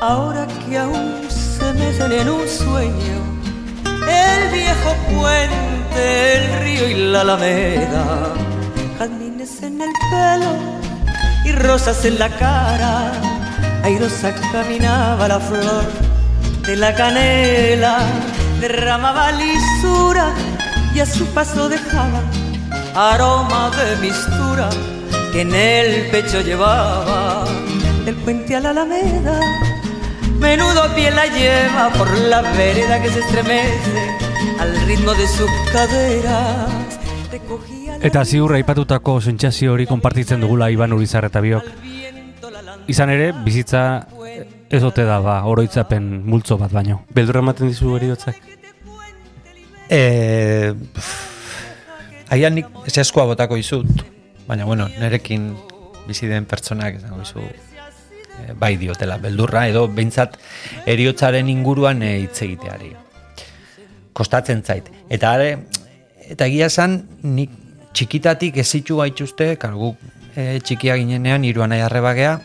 [0.00, 3.18] ahora que aún se mecen en un sueño,
[3.84, 8.34] el viejo puente, el río y la alameda,
[8.98, 10.56] jazmines en el pelo
[11.44, 13.39] y rosas en la cara.
[13.82, 15.84] Airosa caminaba la flor
[16.66, 17.98] de la canela,
[18.60, 20.32] derramaba lisura
[20.94, 22.20] y a su paso dejaba
[22.94, 24.68] aroma de mistura
[25.32, 27.44] que en el pecho llevaba.
[28.04, 29.38] Del puente a la alameda,
[30.38, 34.16] menudo pie la lleva por la vereda que se estremece
[34.58, 36.98] al ritmo de sus caderas.
[37.30, 41.66] Recogía Eta ziur aipatutako sentsazio hori konpartitzen dugula Iban Urizar eta biok.
[42.90, 43.82] Izan ere, bizitza
[44.70, 47.00] ez ote da ba, oroitzapen multzo bat baino.
[47.14, 48.38] Beldur ematen dizu eriotzak.
[49.90, 50.00] E,
[52.30, 54.04] Aian nik esaskoa botako izut,
[54.46, 55.48] baina bueno, nerekin
[56.06, 60.38] bizi den pertsonak esango izu e, bai diotela, beldurra edo behintzat
[60.90, 62.92] eriotzaren inguruan e, hitz egiteari.
[64.14, 64.86] Kostatzen zait.
[65.10, 65.50] Eta are,
[66.30, 67.54] eta egia esan nik
[67.94, 69.96] txikitatik ezitu gaituzte, kargu
[70.34, 72.38] e, txikia ginenean hiruan nahi arrebagea,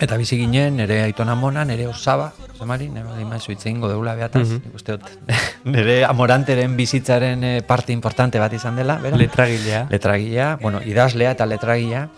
[0.00, 4.14] eta bizi ginen, nire aitona mona, nire osaba, zemari, nire badi maizu hitz egingo deula
[4.14, 4.60] behataz, Mhm.
[4.64, 5.08] nik uste dut,
[5.64, 9.16] nire amoranteren bizitzaren eh, parte importante bat izan dela, bera?
[9.16, 9.86] Letragilea.
[9.90, 12.08] letragilea, bueno, idazlea eta letragilea,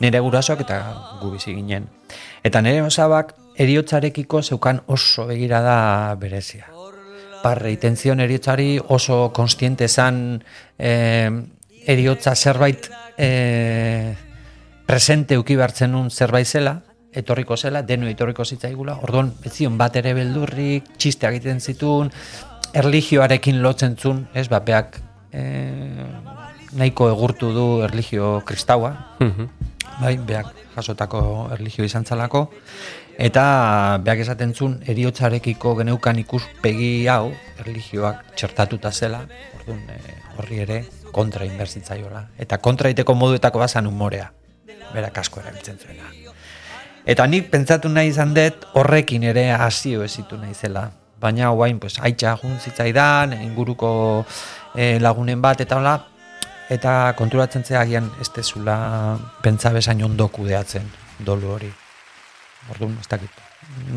[0.00, 0.82] nire gurasoak eta
[1.22, 1.88] gu bizi ginen.
[2.44, 6.66] Eta nire osabak eriotzarekiko zeukan oso begirada berezia.
[7.42, 10.42] Parre itenzion eriotzari oso konstiente zan
[10.78, 11.30] eh,
[11.86, 14.14] eriotza zerbait eh,
[14.86, 19.96] presente uki hartzen nun zerbait zela, etorriko zela, denu etorriko zitzaigula, orduan, ez zion bat
[19.96, 22.10] ere beldurrik, txiste egiten zitun,
[22.74, 25.00] erligioarekin lotzen zun, ez, ba, beak
[25.32, 26.06] eh,
[26.72, 29.48] nahiko egurtu du erligio kristaua, Mhm.
[30.00, 32.50] bai, beak jasotako erligio izan zalako,
[33.18, 39.24] eta beak esaten zuen eriotzarekiko geneukan ikuspegi hau, erligioak txertatuta zela,
[39.58, 42.28] orduan eh, horri ere kontra inbertzitzaiola.
[42.38, 44.32] Eta kontra iteko moduetako bazan umorea,
[44.94, 46.29] berak asko erabiltzen zuena.
[47.10, 50.84] Eta nik pentsatu nahi izan dut horrekin ere hasio ezitu nahi zela.
[51.20, 54.24] Baina guain, pues, haitxa zitzaidan, inguruko
[54.76, 55.96] eh, lagunen bat, eta hola,
[56.70, 59.72] eta konturatzen zea agian ez tezula pentsa
[60.04, 60.86] ondo kudeatzen
[61.18, 61.72] dolu hori.
[62.70, 63.30] Orduan, ez dakit.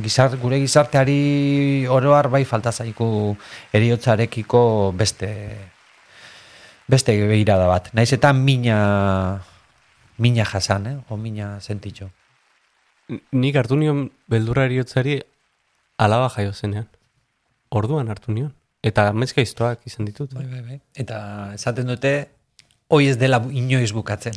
[0.01, 3.37] Gizar, gure gizarteari oroar bai falta zaiku
[3.73, 5.29] eriotzarekiko beste
[6.87, 7.93] beste begirada bat.
[7.93, 9.39] Naiz eta mina
[10.17, 10.97] mina jasan, eh?
[11.09, 12.09] o mina sentitxo.
[13.09, 15.19] Nik hartu nion beldurra eriotzari
[15.97, 16.87] alaba jaio zenean.
[17.69, 18.53] Orduan hartu nion.
[18.83, 20.33] Eta mezka iztoak izan ditut.
[20.35, 20.79] Bai, bai, bai.
[20.99, 21.19] Eta
[21.55, 22.13] esaten dute,
[22.91, 24.35] hoi ez dela inoiz bukatzen.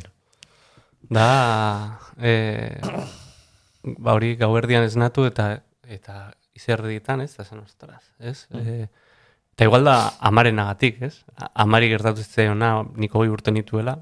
[1.13, 2.79] Da, e,
[4.03, 5.51] ba hori gauerdian esnatu eta
[5.87, 8.47] eta izerdietan, ez, da zen ostras, ez?
[8.51, 8.87] E,
[9.53, 9.97] eta igual da
[10.29, 11.13] amarenagatik, ez?
[11.53, 13.95] Amari gertatu zitzaiona nik hogei urte nituela,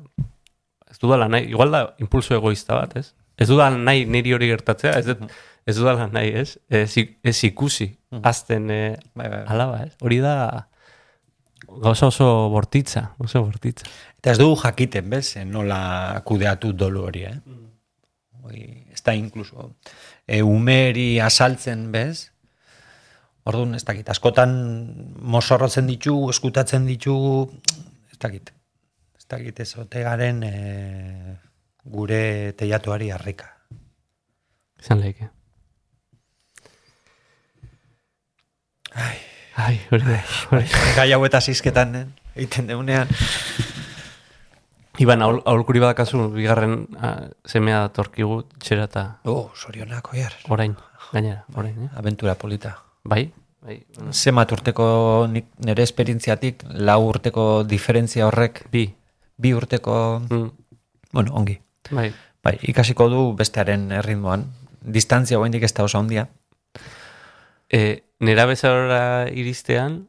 [0.90, 3.12] ez dudala nahi, igual da impulso egoista bat, ez?
[3.38, 5.36] Ez dudala nahi niri hori gertatzea, ez, dut,
[5.68, 6.56] ez dudala nahi, ez?
[6.70, 6.94] Ez,
[7.24, 7.90] ez ikusi,
[8.24, 8.80] azten e,
[9.14, 9.44] Bai, bai, bai.
[9.56, 9.94] alaba, ez?
[10.02, 10.36] Hori da
[11.68, 13.90] gauza oso bortitza, oso bortitza.
[14.20, 17.36] Eta ez dugu jakiten, bez, eh, nola kudeatu dolu hori, eh?
[18.46, 18.62] Hoi,
[18.94, 19.72] ez da inkluso
[20.28, 22.32] e, umeri asaltzen, bez?
[23.46, 24.54] Orduan, ez dakit, askotan
[25.22, 27.50] mozorrotzen ditugu, eskutatzen ditugu,
[28.12, 28.52] ez dakit,
[29.18, 30.54] ez dakit ez ote garen e,
[31.86, 33.52] gure teiatuari harrika.
[34.82, 35.30] Izan lehike.
[38.96, 39.18] Ai,
[39.56, 40.18] Ai, hori da,
[40.98, 42.06] gai hau eta zizketan, eh?
[42.36, 43.08] egiten deunean.
[45.00, 50.36] Iban, aul, aulkuri badakazu, bigarren ah, semea datorkigu txera eta Oh, sorionak, oiar.
[50.50, 50.76] orain,
[51.14, 51.90] gainera, orain, eh?
[52.00, 52.78] Aventura polita.
[53.04, 53.30] Bai,
[53.64, 54.86] bai, bueno, Zemat urteko
[55.32, 58.86] nire esperientziatik, lau urteko diferentzia horrek, bi,
[59.38, 60.50] bi urteko, mm,
[61.12, 61.60] bueno, ongi.
[61.92, 62.14] Bai,
[62.46, 64.44] Bai, ikasiko du bestearen erritmoan.
[64.82, 66.28] Distantzia oraindik ez da oso handia.
[67.70, 70.08] e, nera bezalora iristean,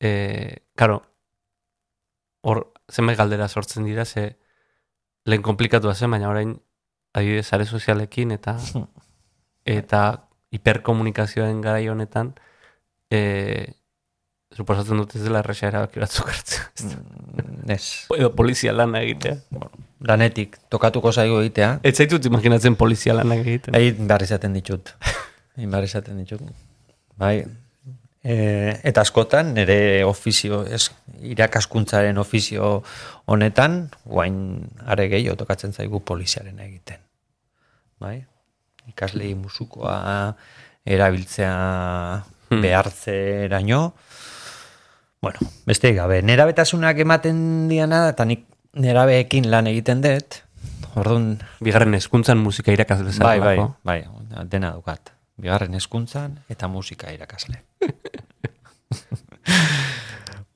[0.00, 1.02] e, karo,
[2.42, 4.36] hor, zenbait galdera sortzen dira, ze
[5.26, 6.54] lehen komplikatua zen, baina orain
[7.12, 8.56] adibidez sare sozialekin eta
[9.64, 12.32] eta hiperkomunikazioen garai honetan
[13.10, 13.74] e,
[14.54, 16.64] suposatzen dut ez dela erresa erabaki batzuk hartzea.
[16.86, 18.06] Mm, Ez.
[18.16, 19.36] Edo polizia lana egitea.
[20.00, 21.80] Danetik, tokatuko zaigu egitea.
[21.84, 23.74] Ez zaitut imaginatzen polizia lana egiten.
[23.76, 24.94] Bai, behar izaten ditut.
[25.58, 26.40] Egin behar izaten ditut.
[27.20, 27.44] Bai.
[28.24, 28.34] E,
[28.84, 30.86] eta askotan, nire ofizio, ez,
[31.34, 32.82] irakaskuntzaren ofizio
[33.28, 34.40] honetan, guain
[34.86, 37.00] are gehiago tokatzen zaigu poliziaren egiten.
[38.00, 38.18] Bai?
[38.88, 40.34] Ikaslei musukoa
[40.88, 41.54] erabiltzea
[42.50, 42.62] Hmm.
[42.62, 43.94] behartzeraino.
[45.22, 48.42] Bueno, beste gabe, nerabetasunak ematen diana, eta nik
[48.76, 50.42] nerabeekin lan egiten dut,
[50.98, 53.74] orduan, Bigarren hezkuntzan musika irakasle Bai, bai, zelako.
[53.84, 54.04] bai,
[54.50, 55.12] dena dukat.
[55.40, 57.62] Bigarren hezkuntzan eta musika irakasle.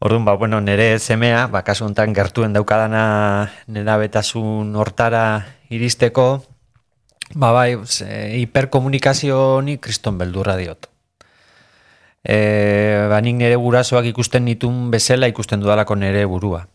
[0.04, 6.44] Orduan, ba, bueno, nire semea, ba, kasu honetan gertuen daukadana nerabetasun hortara iristeko,
[7.34, 10.90] ba, bai, ze, hiperkomunikazio ni kriston beldurra diot.
[12.24, 12.36] E,
[13.08, 16.66] ba, nik nire gurasoak ikusten nitun bezala ikusten dudalako nire burua.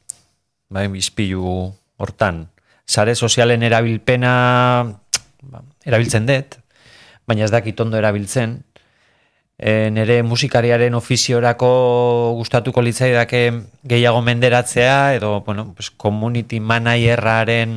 [0.69, 2.43] Bai, bizpilu hortan.
[2.85, 4.33] Sare sozialen erabilpena
[5.85, 6.59] erabiltzen dut,
[7.25, 8.59] baina ez dakit ondo erabiltzen.
[9.59, 11.69] E, nire musikariaren ofiziorako
[12.37, 13.41] gustatuko litzaidake
[13.91, 17.73] gehiago menderatzea, edo, bueno, pues, community managerraren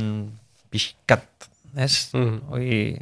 [0.71, 2.13] pixkat, ez?
[2.13, 2.37] Mhm.
[2.53, 2.99] Hoi,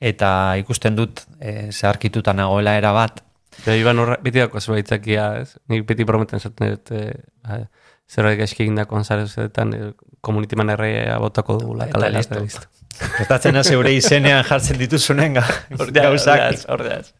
[0.00, 0.30] eta
[0.62, 3.20] ikusten dut e, zeharkituta nagoela era bat.
[3.58, 5.58] Eta Iban horra, beti dako zebaitzakia, ez?
[5.68, 7.10] Nik beti prometen zaten dut, e,
[7.42, 7.64] ba,
[8.10, 11.88] zerbait gaizki egindakoan zare sozialetan, e, community managerra botako dugula.
[11.90, 12.34] Eta listo.
[12.34, 12.66] eta listo.
[12.96, 15.44] Gertatzen zeure izenean jartzen dituzunen ga,
[15.98, 16.64] gauzak.
[16.72, 17.12] Ordeaz,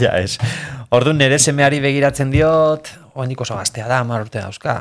[0.00, 0.36] ja ez.
[0.90, 4.80] Orduan nire semeari begiratzen diot, oendik oso gaztea da, mar urte dauzka.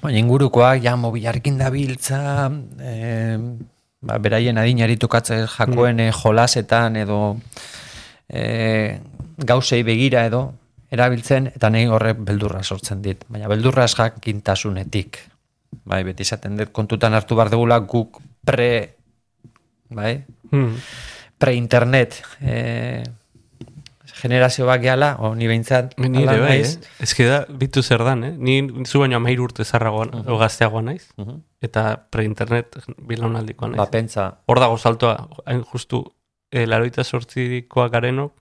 [0.00, 2.48] Baina ingurukoak, ja, mobilarekin dabiltza,
[2.80, 3.36] e,
[4.00, 6.16] ba, beraien adinari tokatzen jakoen mm.
[6.22, 7.20] jolasetan edo
[8.28, 8.98] e,
[9.36, 10.46] gauzei begira edo
[10.90, 13.24] erabiltzen, eta nahi horrek beldurra sortzen dit.
[13.28, 15.18] Baina beldurra ez jakintasunetik.
[15.84, 18.96] Bai, beti izaten dut kontutan hartu behar dugula guk pre,
[19.88, 20.74] bai, Hmm.
[21.38, 23.04] pre-internet eh,
[24.20, 26.76] generazio bat gehala, o ni behintzat, Ni ere bai, naiz.
[26.76, 27.04] eh?
[27.06, 28.32] Ez da, bitu zer dan, eh?
[28.36, 30.28] Ni zu baino amairu urte zarragoan, Mhm.
[30.28, 31.38] o gazteagoa naiz, Mhm.
[31.62, 33.78] eta pre-internet bilaunaldikoa naiz.
[33.78, 36.02] Ba, pentsa, Hor dago saltoa, hain justu,
[36.50, 38.32] e, laroita sortzikoa garenok,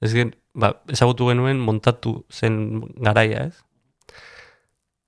[0.00, 4.16] ez gen, ba, ezagutu genuen montatu zen garaia, ez?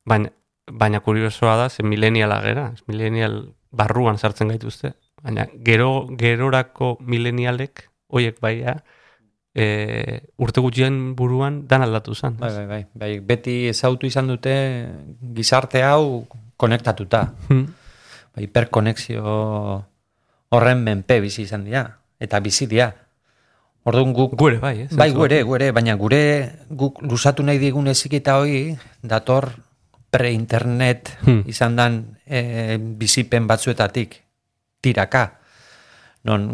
[0.08, 0.30] Baina,
[0.68, 3.40] baina kuriosoa da, ze mileniala gera, milenial
[3.72, 4.94] barruan sartzen gaituzte,
[5.24, 8.78] baina gero, gerorako milenialek, hoiek baia,
[9.54, 12.36] e, urte gutxien buruan dan aldatu zen.
[12.38, 14.54] bai, bai, bai, bai, beti ezautu izan dute
[15.34, 16.26] gizarte hau
[16.56, 17.32] konektatuta.
[17.48, 17.66] Hmm.
[18.34, 19.24] Ba, hiperkonexio
[20.54, 21.84] horren menpe bizi izan dira,
[22.20, 22.92] eta bizi dira.
[23.88, 24.90] Orduan guk Gure bai, ez?
[24.96, 26.20] Bai, gure, gure, baina gure
[26.68, 29.50] guk lusatu nahi digun eziketa hoi dator
[30.12, 31.42] pre-internet Hmm.
[31.46, 34.22] izan dan e, bizipen batzuetatik
[34.80, 35.38] tiraka.
[36.24, 36.44] Non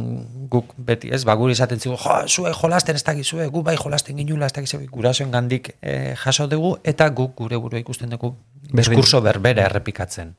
[0.51, 4.17] guk beti ez, ba, gure izaten zigu, jo, zue jolasten ez dakizue, gu bai jolasten
[4.21, 8.35] ginula ez dakizue, gurasoen gandik e, jaso dugu, eta guk gure burua ikusten dugu
[8.71, 10.35] diskurso berbera errepikatzen.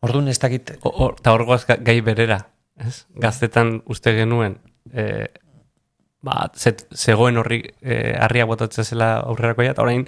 [0.00, 1.46] Orduan ez dakit, Eta hor
[1.82, 2.46] gai berera,
[2.78, 3.04] ez?
[3.16, 4.60] Gaztetan uste genuen,
[4.92, 5.26] e,
[6.26, 10.06] ba, zet, zegoen horri e, harria botatzea zela aurrerakoia, eta orain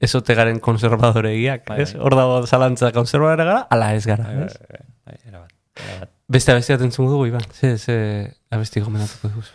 [0.00, 1.92] ez ote garen konservadoregiak, Bai, ez?
[1.92, 2.02] bai.
[2.06, 4.54] Hor dago zalantza konservadore gara, ala ez gara, ez?
[5.04, 5.52] bai, erabat,
[5.84, 6.12] erabat.
[6.30, 7.44] Beste abesti bat entzungo dugu, Iban?
[7.52, 7.96] Ze, ze
[8.54, 9.48] abesti gomendatuko dugu?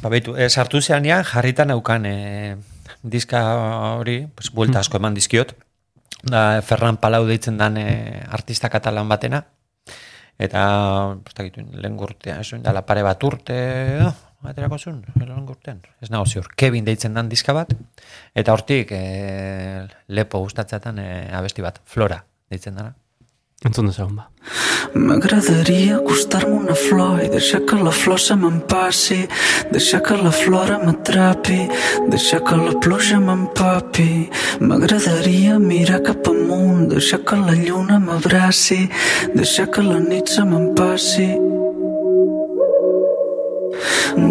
[0.00, 2.16] Ba, beitu, e, sartu zeanean jarrita naukan e,
[3.02, 3.42] diska
[3.98, 5.52] hori, pues, buelta asko eman dizkiot,
[6.24, 7.88] da Ferran Palau deitzen dan e,
[8.32, 9.44] artista katalan batena,
[10.38, 10.62] eta,
[11.26, 13.58] ez dakit, lehen urtean, ez dela pare bat urte,
[14.06, 14.14] oh,
[14.48, 17.74] aterako zuen, lehen urtean, ez nago ziur, Kevin deitzen dan diska bat,
[18.38, 19.02] eta hortik e,
[20.14, 22.94] lepo gustatzatan e, abesti bat, Flora deitzen dana.
[23.66, 24.28] Entzun dezagun ba.
[24.94, 29.18] M'agradaria acostar-me una flor i deixar que la flor se m'empassi,
[29.72, 31.58] deixar que la flora m'atrapi,
[32.12, 34.28] deixar que la pluja m'empapi.
[34.60, 38.78] M'agradaria mirar cap amunt, deixar que la lluna m'abraci,
[39.34, 41.28] deixar que la nit se m'empassi.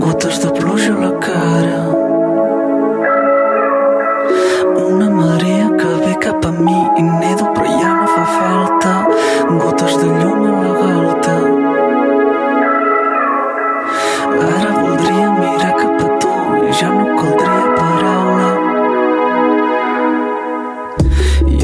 [0.05, 1.83] Gotes de pluja a la cara,
[4.87, 9.06] una marea que ve cap a mi i nedo però ja no fa falta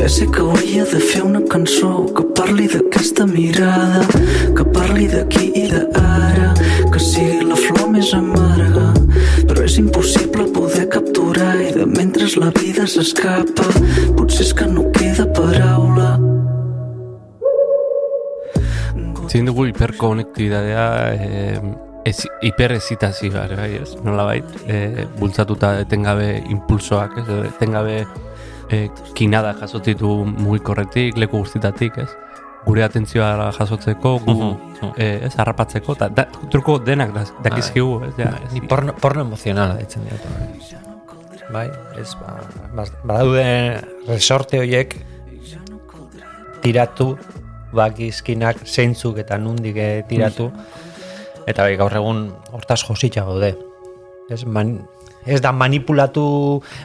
[0.04, 4.02] Ja sé que hauria de fer una cançó que parli d'aquesta mirada,
[4.52, 6.50] que parli d'aquí i d'ara,
[6.92, 8.90] que sigui la flor més amarga.
[9.48, 13.70] Però és impossible poder capturar i de mentre la vida s'escapa,
[14.18, 16.10] potser és que no queda paraula.
[19.32, 20.86] Zin dugu hiperkonektibidadea
[21.16, 21.64] eh,
[22.12, 23.96] ez, hiperezitazioa, ere bai, ez?
[24.04, 27.34] Nola bait, eh, bultzatuta etengabe impulsoak, ez?
[27.54, 28.02] Etengabe
[28.74, 32.10] eh, kinada jasotitu mugikorretik, leku guztitatik, ez?
[32.66, 34.92] Gure atentzioa jasotzeko, gu, Mhm.
[34.98, 38.14] eh, ez, harrapatzeko, eta da, truko denak da, dakizkigu, ez?
[38.18, 40.28] Ja, ez, Ni porno, porno emozionala ditzen dut.
[41.54, 41.68] Bai,
[42.00, 42.38] ez, ba,
[42.76, 44.96] ba, badaude resorte horiek
[46.64, 47.18] tiratu,
[47.74, 50.52] bakizkinak zeintzuk eta nundik eh, tiratu,
[51.50, 53.56] eta bai, gaur egun hortaz jositxa gaude.
[54.32, 54.78] Ez, man,
[55.26, 56.26] ez da manipulatu,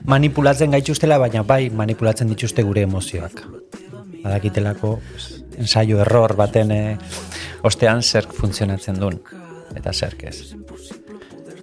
[0.07, 3.43] manipulatzen gaituztela, baina bai manipulatzen dituzte gure emozioak.
[4.23, 4.99] Badakitelako,
[5.59, 6.97] ensaio error baten eh,
[7.67, 9.21] ostean zerk funtzionatzen duen,
[9.77, 10.39] eta zerk ez.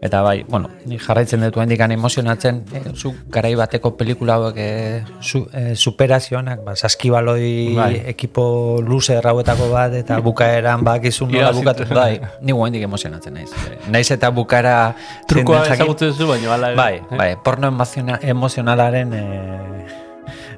[0.05, 5.03] Eta bai, bueno, ni jarraitzen dut hendikan emozionatzen, eh, zu garai bateko pelikula hauek eh,
[5.19, 8.01] su, eh, superazioanak, ba, saskibaloi Bai.
[8.13, 8.45] ekipo
[8.85, 13.49] luze errauetako bat, eta bukaeran bakizun nola bukatu, bai, ni hendik emozionatzen naiz.
[13.95, 14.93] Naiz eta bukara...
[15.27, 16.75] Trukoa ezagutzen duzu, baina ere.
[16.77, 19.87] Bai, bai, porno emoziona, emozionalaren eh,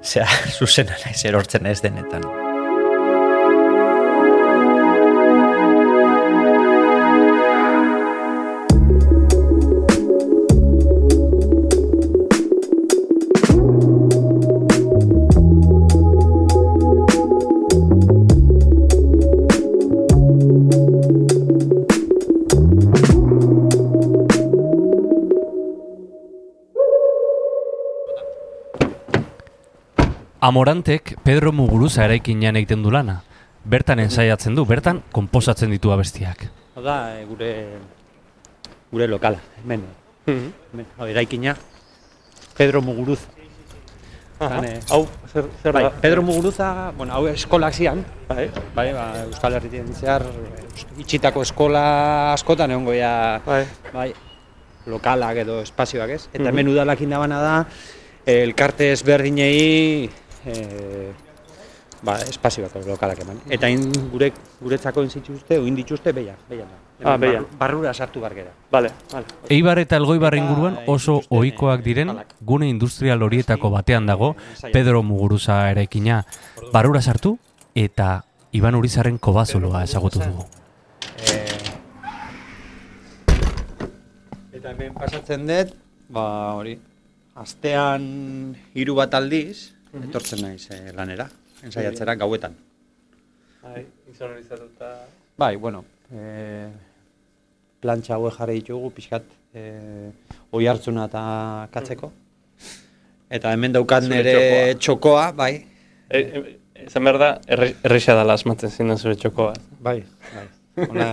[0.03, 0.27] zera,
[0.57, 2.27] zuzena naiz erortzen ez denetan.
[30.39, 33.21] Amorantek Pedro Muguruza eraikinean egiten du lana.
[33.65, 36.45] Bertan ensaiatzen du, bertan konposatzen ditu abestiak.
[36.77, 37.49] Hau da, e, gure
[38.91, 39.81] gure lokala, hemen.
[40.27, 41.55] hemen hau, eraikina.
[42.57, 43.33] Pedro Muguruza.
[44.39, 45.89] Han, eh, Hau, zer, zer bai, da?
[46.01, 50.21] Pedro Muguruza, bueno, hau eskolak zian, Bai, bai, ba, Euskal Herritien zehar,
[51.01, 53.63] itxitako eskola askotan egongo ja, bai.
[53.93, 54.11] bai,
[54.85, 56.21] lokalak edo espazioak ez.
[56.31, 56.47] Eta Mhm.
[56.51, 57.65] hemen udalakin dabana da,
[58.27, 60.07] eh, elkarte ezberdinei
[60.47, 61.11] eh,
[62.03, 63.39] ba, espazioak edo lokalak eman.
[63.49, 64.31] Eta in, gure,
[64.61, 66.83] guretzako inzituzte, oin dituzte, beia, beia da.
[67.03, 68.49] Ah, Hemen barru- Barrura sartu bargera.
[68.71, 69.25] Vale, vale.
[69.53, 72.09] Eibar eta Elgoibar inguruan oso ohikoak diren
[72.41, 74.35] gune industrial horietako batean dago
[74.73, 76.23] Pedro Muguruza eraikina.
[76.73, 77.37] Barura sartu
[77.75, 80.45] eta Iban Urizarren kobazuloa ezagutu dugu.
[81.27, 81.45] Eh,
[84.57, 85.73] eta hemen pasatzen dut,
[86.09, 86.77] ba hori,
[87.35, 89.73] astean hiru bat aldiz,
[90.05, 91.27] etortzen naiz eh, lanera,
[91.63, 92.55] ensaiatzera gauetan.
[93.63, 94.91] Bai, insonorizatuta...
[95.37, 96.69] Bai, bueno, eh,
[97.81, 100.11] plantxa hauek jarri ditugu, pixkat, eh,
[100.51, 101.23] oi hartzuna eta
[101.73, 102.11] katzeko.
[103.29, 105.55] Eta hemen daukat nire txokoa, bai,
[106.07, 106.41] E, e,
[106.85, 109.53] Esan behar da, erre, erresa dala asmatzen zinden zure txokoa.
[109.83, 109.97] bai,
[110.31, 110.45] bai.
[110.85, 111.07] Ona,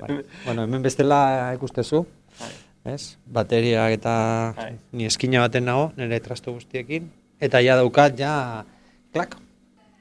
[0.00, 0.14] bai.
[0.46, 2.06] Bueno, hemen bestela ikustezu,
[2.88, 3.16] ez?
[3.26, 4.14] Bateriak eta
[4.56, 4.70] Bai.
[4.92, 7.10] ni eskina baten nago, nire trasto guztiekin.
[7.40, 8.64] Eta ja daukat, ja,
[9.12, 9.36] klak,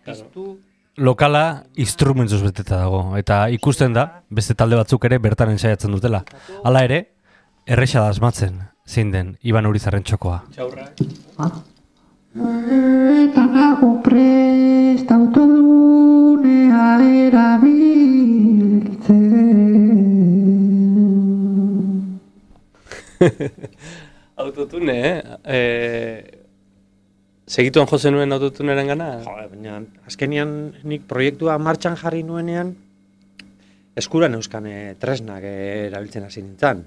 [0.03, 0.57] piztu,
[0.99, 6.25] Lokala instrumentuz beteta dago eta ikusten da beste talde batzuk ere bertan ensaiatzen dutela.
[6.67, 6.97] Hala ere,
[7.63, 10.41] erresa da asmatzen zein den Iban Urizarren txokoa.
[10.51, 10.89] Txaurra.
[13.23, 16.89] Eta nago prest autodunea
[17.23, 18.19] erabiltzen.
[24.43, 25.23] Autotune, eh?
[25.43, 25.59] E,
[27.49, 29.09] segituan jose nuen autotuneren gana?
[29.25, 30.51] Jo, baina azkenian
[30.85, 32.75] nik proiektua martxan jarri nuenean
[33.97, 36.85] eskuran euskan eh, tresnak eh, erabiltzen hasi nintzen.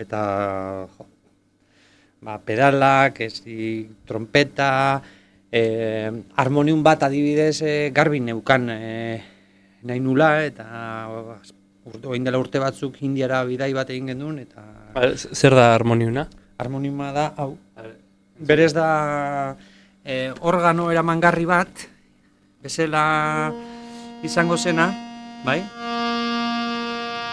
[0.00, 0.20] Eta
[0.96, 1.06] jo,
[2.24, 3.42] ba, pedalak, ez,
[4.08, 4.70] trompeta,
[5.52, 9.20] eh, harmonium bat adibidez eh, garbi neukan eh,
[9.82, 10.66] nahi nula eta
[11.86, 16.26] urte, oin dela urte batzuk indiara bidai bat egin genuen eta Ba, Zer da harmoniuna?
[16.60, 17.54] harmoniuma da hau.
[18.40, 19.56] Berez da
[20.04, 21.86] eh, organo eramangarri bat,
[22.62, 23.52] bezala
[24.22, 24.90] izango zena,
[25.44, 25.60] bai?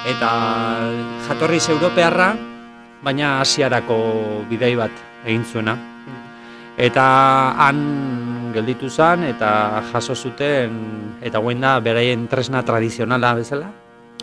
[0.07, 0.31] Eta
[1.27, 2.31] jatorriz europearra,
[3.03, 3.97] baina asiarako
[4.49, 4.91] bidei bat
[5.25, 5.75] egin zuena.
[6.77, 7.03] Eta
[7.57, 10.77] han gelditu zen eta jaso zuten,
[11.25, 13.71] eta guen da beraien tresna tradizionala bezala,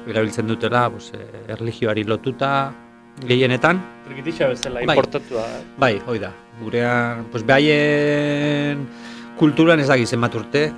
[0.06, 2.72] erabiltzen dutela pues, eh, erlijioari lotuta
[3.26, 4.96] gehienetan, Trikitixa bezala Bai.
[4.96, 5.44] importatua.
[5.78, 6.43] Bai, hoi da.
[6.60, 8.86] Gurean, pues behaien
[9.38, 10.68] kulturan ez dakiz zenbat urte,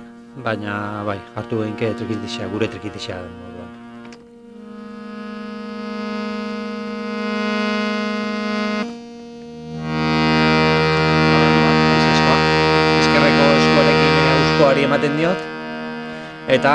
[0.41, 3.75] baina bai, hartu behinke trikitixea, gure trikitixea den moduan.
[13.03, 15.45] Eskerreko eskuarekin eh, euskoari ematen diot,
[16.57, 16.73] eta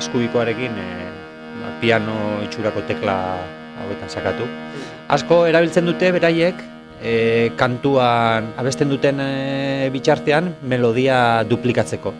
[0.00, 2.18] eskubikoarekin ba, piano
[2.48, 3.16] itxurako tekla
[3.84, 4.50] hauetan sakatu.
[5.14, 6.71] Asko erabiltzen dute beraiek
[7.02, 12.14] e, kantuan abesten duten e, bitxartean melodia duplikatzeko.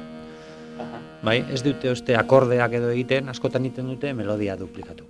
[1.23, 5.07] Bai, ez dute oste akordeak edo egiten, askotan egiten dute melodia duplikatu.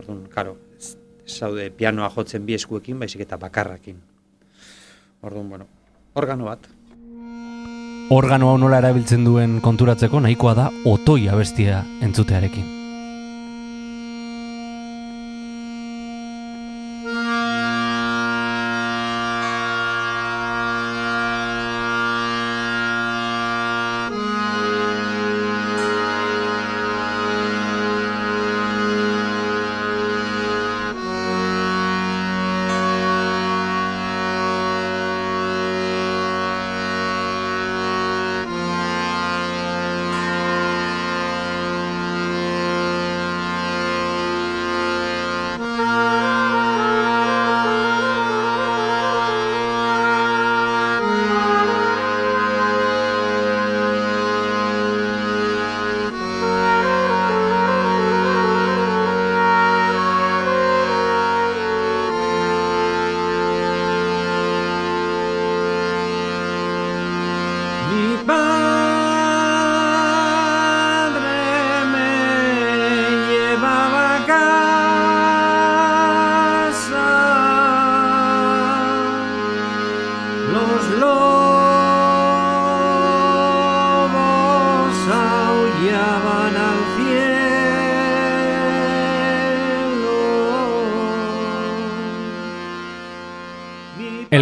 [0.00, 0.56] Orduan, karo,
[1.26, 3.96] zaude pianoa jotzen bi eskuekin, baizik eta bakarrakin.
[5.22, 5.66] Orduan, bueno,
[6.14, 6.68] organo bat.
[8.10, 12.79] Organo hau nola erabiltzen duen konturatzeko nahikoa da otoi abestia entzutearekin.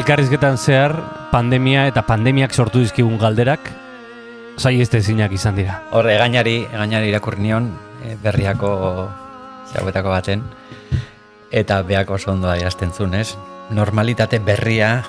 [0.08, 0.94] Elkarrizketan zehar,
[1.28, 3.66] pandemia eta pandemiak sortu dizkigun galderak,
[4.56, 5.82] sai ez ezinak izan dira.
[5.92, 7.66] Horre, egainari, egainari irakurri nion,
[8.00, 8.70] eh, berriako
[9.68, 10.46] zauetako baten,
[11.52, 13.36] eta beak oso ondo adierazten zuen, ez?
[13.68, 15.04] Normalitate berria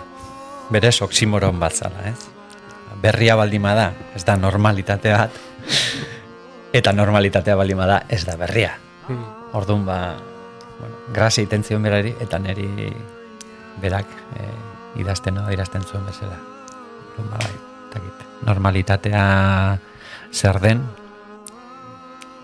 [0.70, 2.28] berez oksimoron bat zala, ez?
[3.00, 5.32] Berria baldima da, ez da normalitate bat,
[6.74, 8.76] eta normalitatea baldima da, ez da berria.
[9.54, 10.18] Orduan ba,
[10.76, 12.68] bueno, grazia iten zion berari, eta neri
[13.80, 16.38] berak eh, idazten no, idazten zuen bezala.
[17.18, 18.26] Ba, bai, ez dakit.
[18.48, 19.26] Normalitatea
[20.32, 20.84] zer den,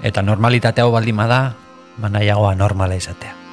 [0.03, 1.55] eta normalitatea hau baldin bada,
[1.97, 3.44] ba nahiagoa normala izatea.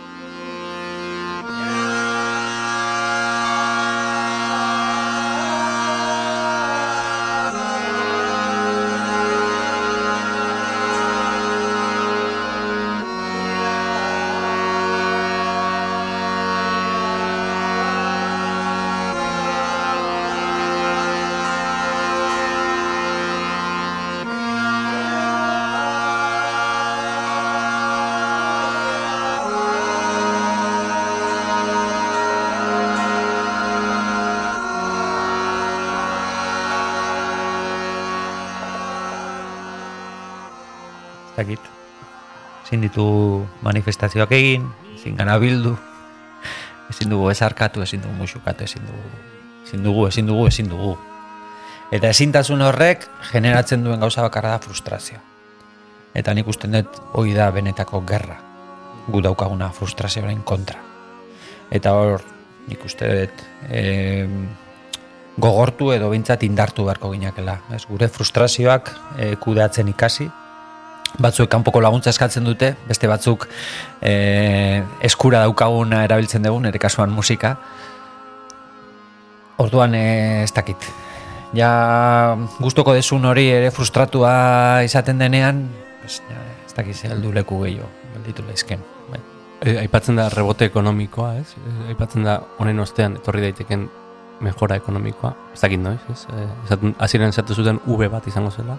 [44.02, 45.76] Manifestazioak egin, ezin gana bildu,
[46.90, 49.10] ezin dugu ezarkatu, ezin dugu musukatu, ezin dugu,
[49.64, 50.98] ezin dugu, ezin dugu, ezin dugu.
[51.92, 55.20] Eta ezintasun horrek generatzen duen gauza bakarra da frustrazioa.
[56.14, 58.40] Eta nik usten dut hori da benetako gerra.
[59.06, 60.80] Gu daukaguna frustrazioaren kontra.
[61.70, 62.22] Eta hor,
[62.68, 64.26] nik uste dut e,
[65.38, 67.60] gogortu edo bintzat indartu beharko ginakela.
[67.70, 70.28] Ez, gure frustrazioak e, kudeatzen ikasi,
[71.20, 73.46] batzuek kanpoko laguntza eskatzen dute, beste batzuk
[74.00, 77.56] e, eskura daukaguna erabiltzen dugu, nire kasuan musika.
[79.62, 80.04] Orduan e,
[80.44, 80.88] ez dakit.
[81.56, 81.72] Ja
[82.60, 84.32] gustoko desun hori ere frustratua
[84.86, 85.66] izaten denean,
[86.02, 88.84] ja, ez dakit heldu leku gehiago, gelditu lehizken.
[89.10, 89.20] Bai.
[89.60, 91.52] E, aipatzen da rebote ekonomikoa, ez?
[91.60, 93.90] E, aipatzen da honen ostean etorri daiteken
[94.42, 95.32] mejora ekonomikoa.
[95.54, 96.24] Ez dakit noiz, ez?
[96.32, 98.76] E, esaten, hasieran esatu zuten V bat izango zela,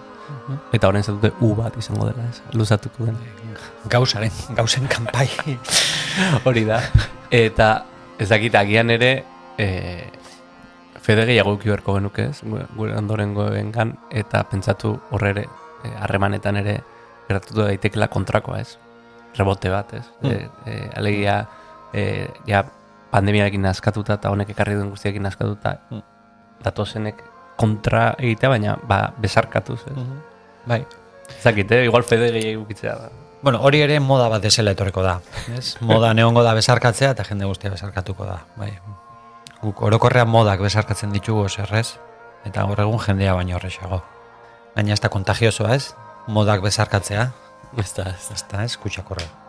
[0.76, 2.42] eta orain esatu dute U bat izango dela, ez?
[2.54, 3.18] Luzatuko den.
[3.90, 5.28] Gauzaren, gauzen kanpai.
[6.46, 6.80] Hori da.
[7.30, 7.70] Eta
[8.18, 9.12] ez dakit agian ere
[9.58, 9.68] e,
[11.04, 12.40] fede gehiago beharko genuke, ez?
[12.44, 15.46] Gure, gure ondorengoengan eta pentsatu horre ere
[15.84, 16.78] e, harremanetan ere
[17.28, 18.76] gertatu daitekela kontrakoa, ez?
[19.34, 20.06] Rebote bat, ez?
[20.22, 20.38] E,
[20.70, 21.42] e, alegia
[21.92, 22.64] e, ja
[23.14, 25.76] pandemiarekin askatuta eta honek ekarri duen guztiekin askatuta
[26.64, 27.22] datozenek
[27.60, 29.80] kontra egitea, baina ba, besarkatuz.
[29.86, 30.06] Ez?
[30.66, 30.80] Bai.
[31.42, 33.12] Zakite, igual fede gehiago ukitzea da.
[33.44, 35.18] Bueno, hori ere moda bat desela etorreko da.
[35.52, 35.76] Ez?
[35.90, 38.38] Moda neongo da besarkatzea eta jende guztia besarkatuko da.
[38.56, 38.72] Bai.
[39.60, 41.98] Guk orokorrean modak besarkatzen ditugu zerrez,
[42.48, 44.02] eta gaur egun jendea baino horrexago.
[44.74, 45.94] Baina ez da kontagiosoa ez,
[46.26, 47.30] modak besarkatzea.
[47.76, 48.64] Ez da, ez da.
[48.64, 49.43] Ez da,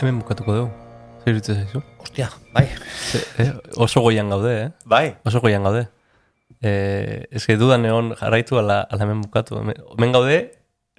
[0.00, 0.70] Hemen bukatuko dugu.
[1.22, 1.82] Zer iruditzen zaizu?
[2.02, 2.66] Ostia, bai.
[3.10, 4.70] Ze, eh, oso goian gaude, eh?
[4.84, 5.16] Bai.
[5.24, 5.86] Oso goian gaude.
[6.62, 9.58] Eh, ez que dudan egon jarraitu ala, ala hemen bukatu.
[9.60, 10.40] Hemen, hemen gaude,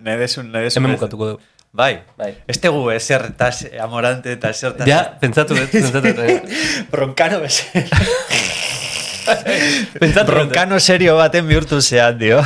[0.04, 0.82] Nahi desun, nahi desun.
[0.84, 1.42] hemen bukatuko dugu.
[1.74, 2.04] Bai.
[2.18, 2.32] Bai.
[2.48, 4.76] Ez tegu ezer tas amorante eta ezer.
[4.86, 6.52] Ja, pentsatu dut, pentsatu dut.
[6.92, 7.88] Broncano bezer.
[10.00, 10.32] Pentsatu.
[10.32, 12.42] Broncano serio baten bihurtu zean, dio.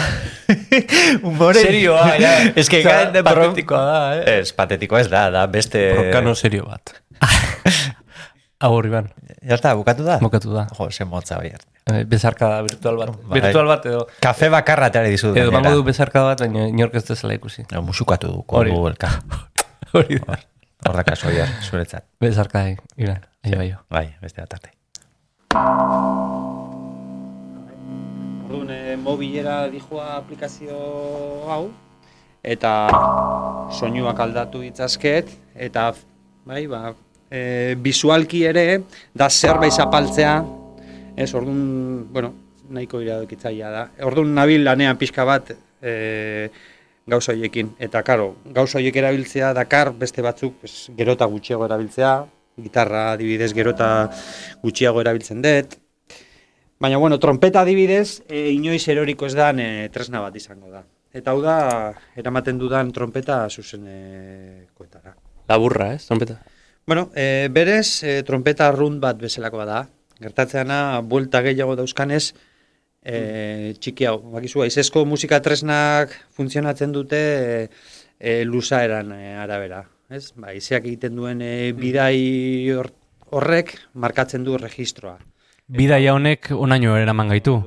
[1.26, 1.62] Humore...
[1.62, 2.32] Serioa, ja.
[2.60, 4.40] Ez que garen de patetikoa da, eh?
[4.40, 5.94] Ez, patetikoa ez da, da beste...
[5.94, 6.94] Broncano serio bat.
[8.60, 9.12] Agur, Iban.
[9.42, 10.18] Ya está, bukatu da?
[10.20, 10.68] Bukatu da.
[10.78, 11.54] Jo, se motza bai.
[11.94, 13.12] Eh, Bezarkada virtual bat.
[13.30, 13.42] Bai.
[13.42, 14.08] Virtual bat edo...
[14.24, 15.36] Kafe bakarra teare dizu.
[15.38, 17.68] Edo bango du bezarkada bat, baina inork ez dezela ikusi.
[17.72, 18.74] No, musukatu du, Hori.
[18.74, 19.14] kongu elka.
[19.94, 20.40] Hori da.
[20.88, 22.08] Hor da kasoia, zuretzat.
[22.22, 23.22] Bezarkada, Iban.
[23.46, 23.78] Aio, aio.
[23.94, 24.74] Bai, beste bat arte.
[28.48, 30.78] Orduan, e, mobilera dijoa aplikazio
[31.52, 31.66] hau,
[32.40, 32.70] eta
[33.76, 35.34] soinuak aldatu ditzazket,
[35.68, 35.90] eta
[36.48, 36.94] bai, ba,
[37.28, 38.64] e, visualki ere,
[39.12, 40.38] da zerbait zapaltzea,
[41.20, 42.30] ez, orduan, bueno,
[42.72, 43.82] nahiko iradokitzaia da.
[44.08, 46.48] Orduan nabil lanean pixka bat e,
[47.04, 47.74] gauza horiekin.
[47.84, 52.14] Eta, karo, gauza horiek erabiltzea dakar beste batzuk pues, gerota gutxiago erabiltzea,
[52.64, 53.90] gitarra adibidez gerota
[54.64, 55.76] gutxiago erabiltzen dut,
[56.80, 60.84] Baina, bueno, trompeta adibidez, e, inoiz eroriko ez da e, tresna bat izango da.
[61.14, 61.56] Eta hau da,
[62.16, 65.16] eramaten dudan trompeta zuzenekoetara.
[65.50, 66.38] Laburra, ez, trompeta?
[66.86, 69.80] Bueno, e, berez, e, trompeta rund bat bezalakoa da.
[70.22, 72.34] Gertatzeana, buelta gehiago dauzkanez,
[73.02, 74.20] e, txiki hau.
[74.36, 77.70] Bakizu, aizesko musika tresnak funtzionatzen dute e,
[78.20, 79.82] e, luzaeran e, arabera.
[80.14, 80.30] Ez?
[80.38, 82.94] Ba, aizeak egiten duen e, bidai hor-
[83.34, 85.18] horrek markatzen du registroa.
[85.68, 87.58] Bidaia honek onaino eraman gaitu.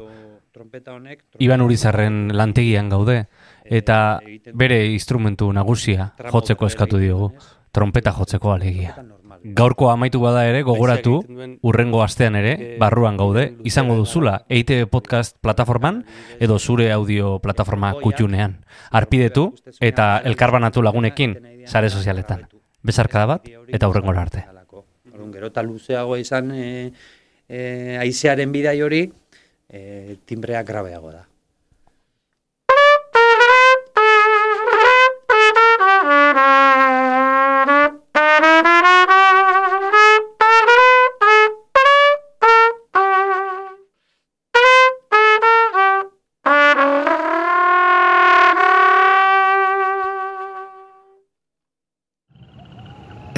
[0.57, 1.18] Trompeta honek...
[1.44, 3.26] Iban Urizarren lantegian gaude,
[3.64, 4.20] eta
[4.57, 7.28] bere instrumentu nagusia jotzeko eskatu diogu.
[7.76, 8.94] Trompeta jotzeko alegia.
[9.44, 11.18] Gaurko amaitu bada ere, gogoratu,
[11.61, 16.03] urrengo astean ere, barruan gaude, izango duzula EITB Podcast plataforman,
[16.40, 18.62] edo zure audio plataforma kutxunean.
[18.90, 21.36] Arpidetu eta elkarbanatu lagunekin,
[21.66, 22.48] sare sozialetan.
[22.80, 24.46] Bezarkada bat, eta urrengora arte.
[25.12, 26.68] Orduan, gero eta luzeago izan e,
[27.51, 29.03] e, aizearen bidai hori,
[29.66, 31.26] e, timbrea grabeago da.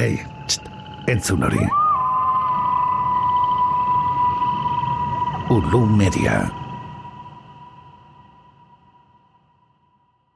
[0.03, 0.61] Ei, txt,
[1.07, 1.82] entzun hori.
[5.53, 6.62] Ulu Media.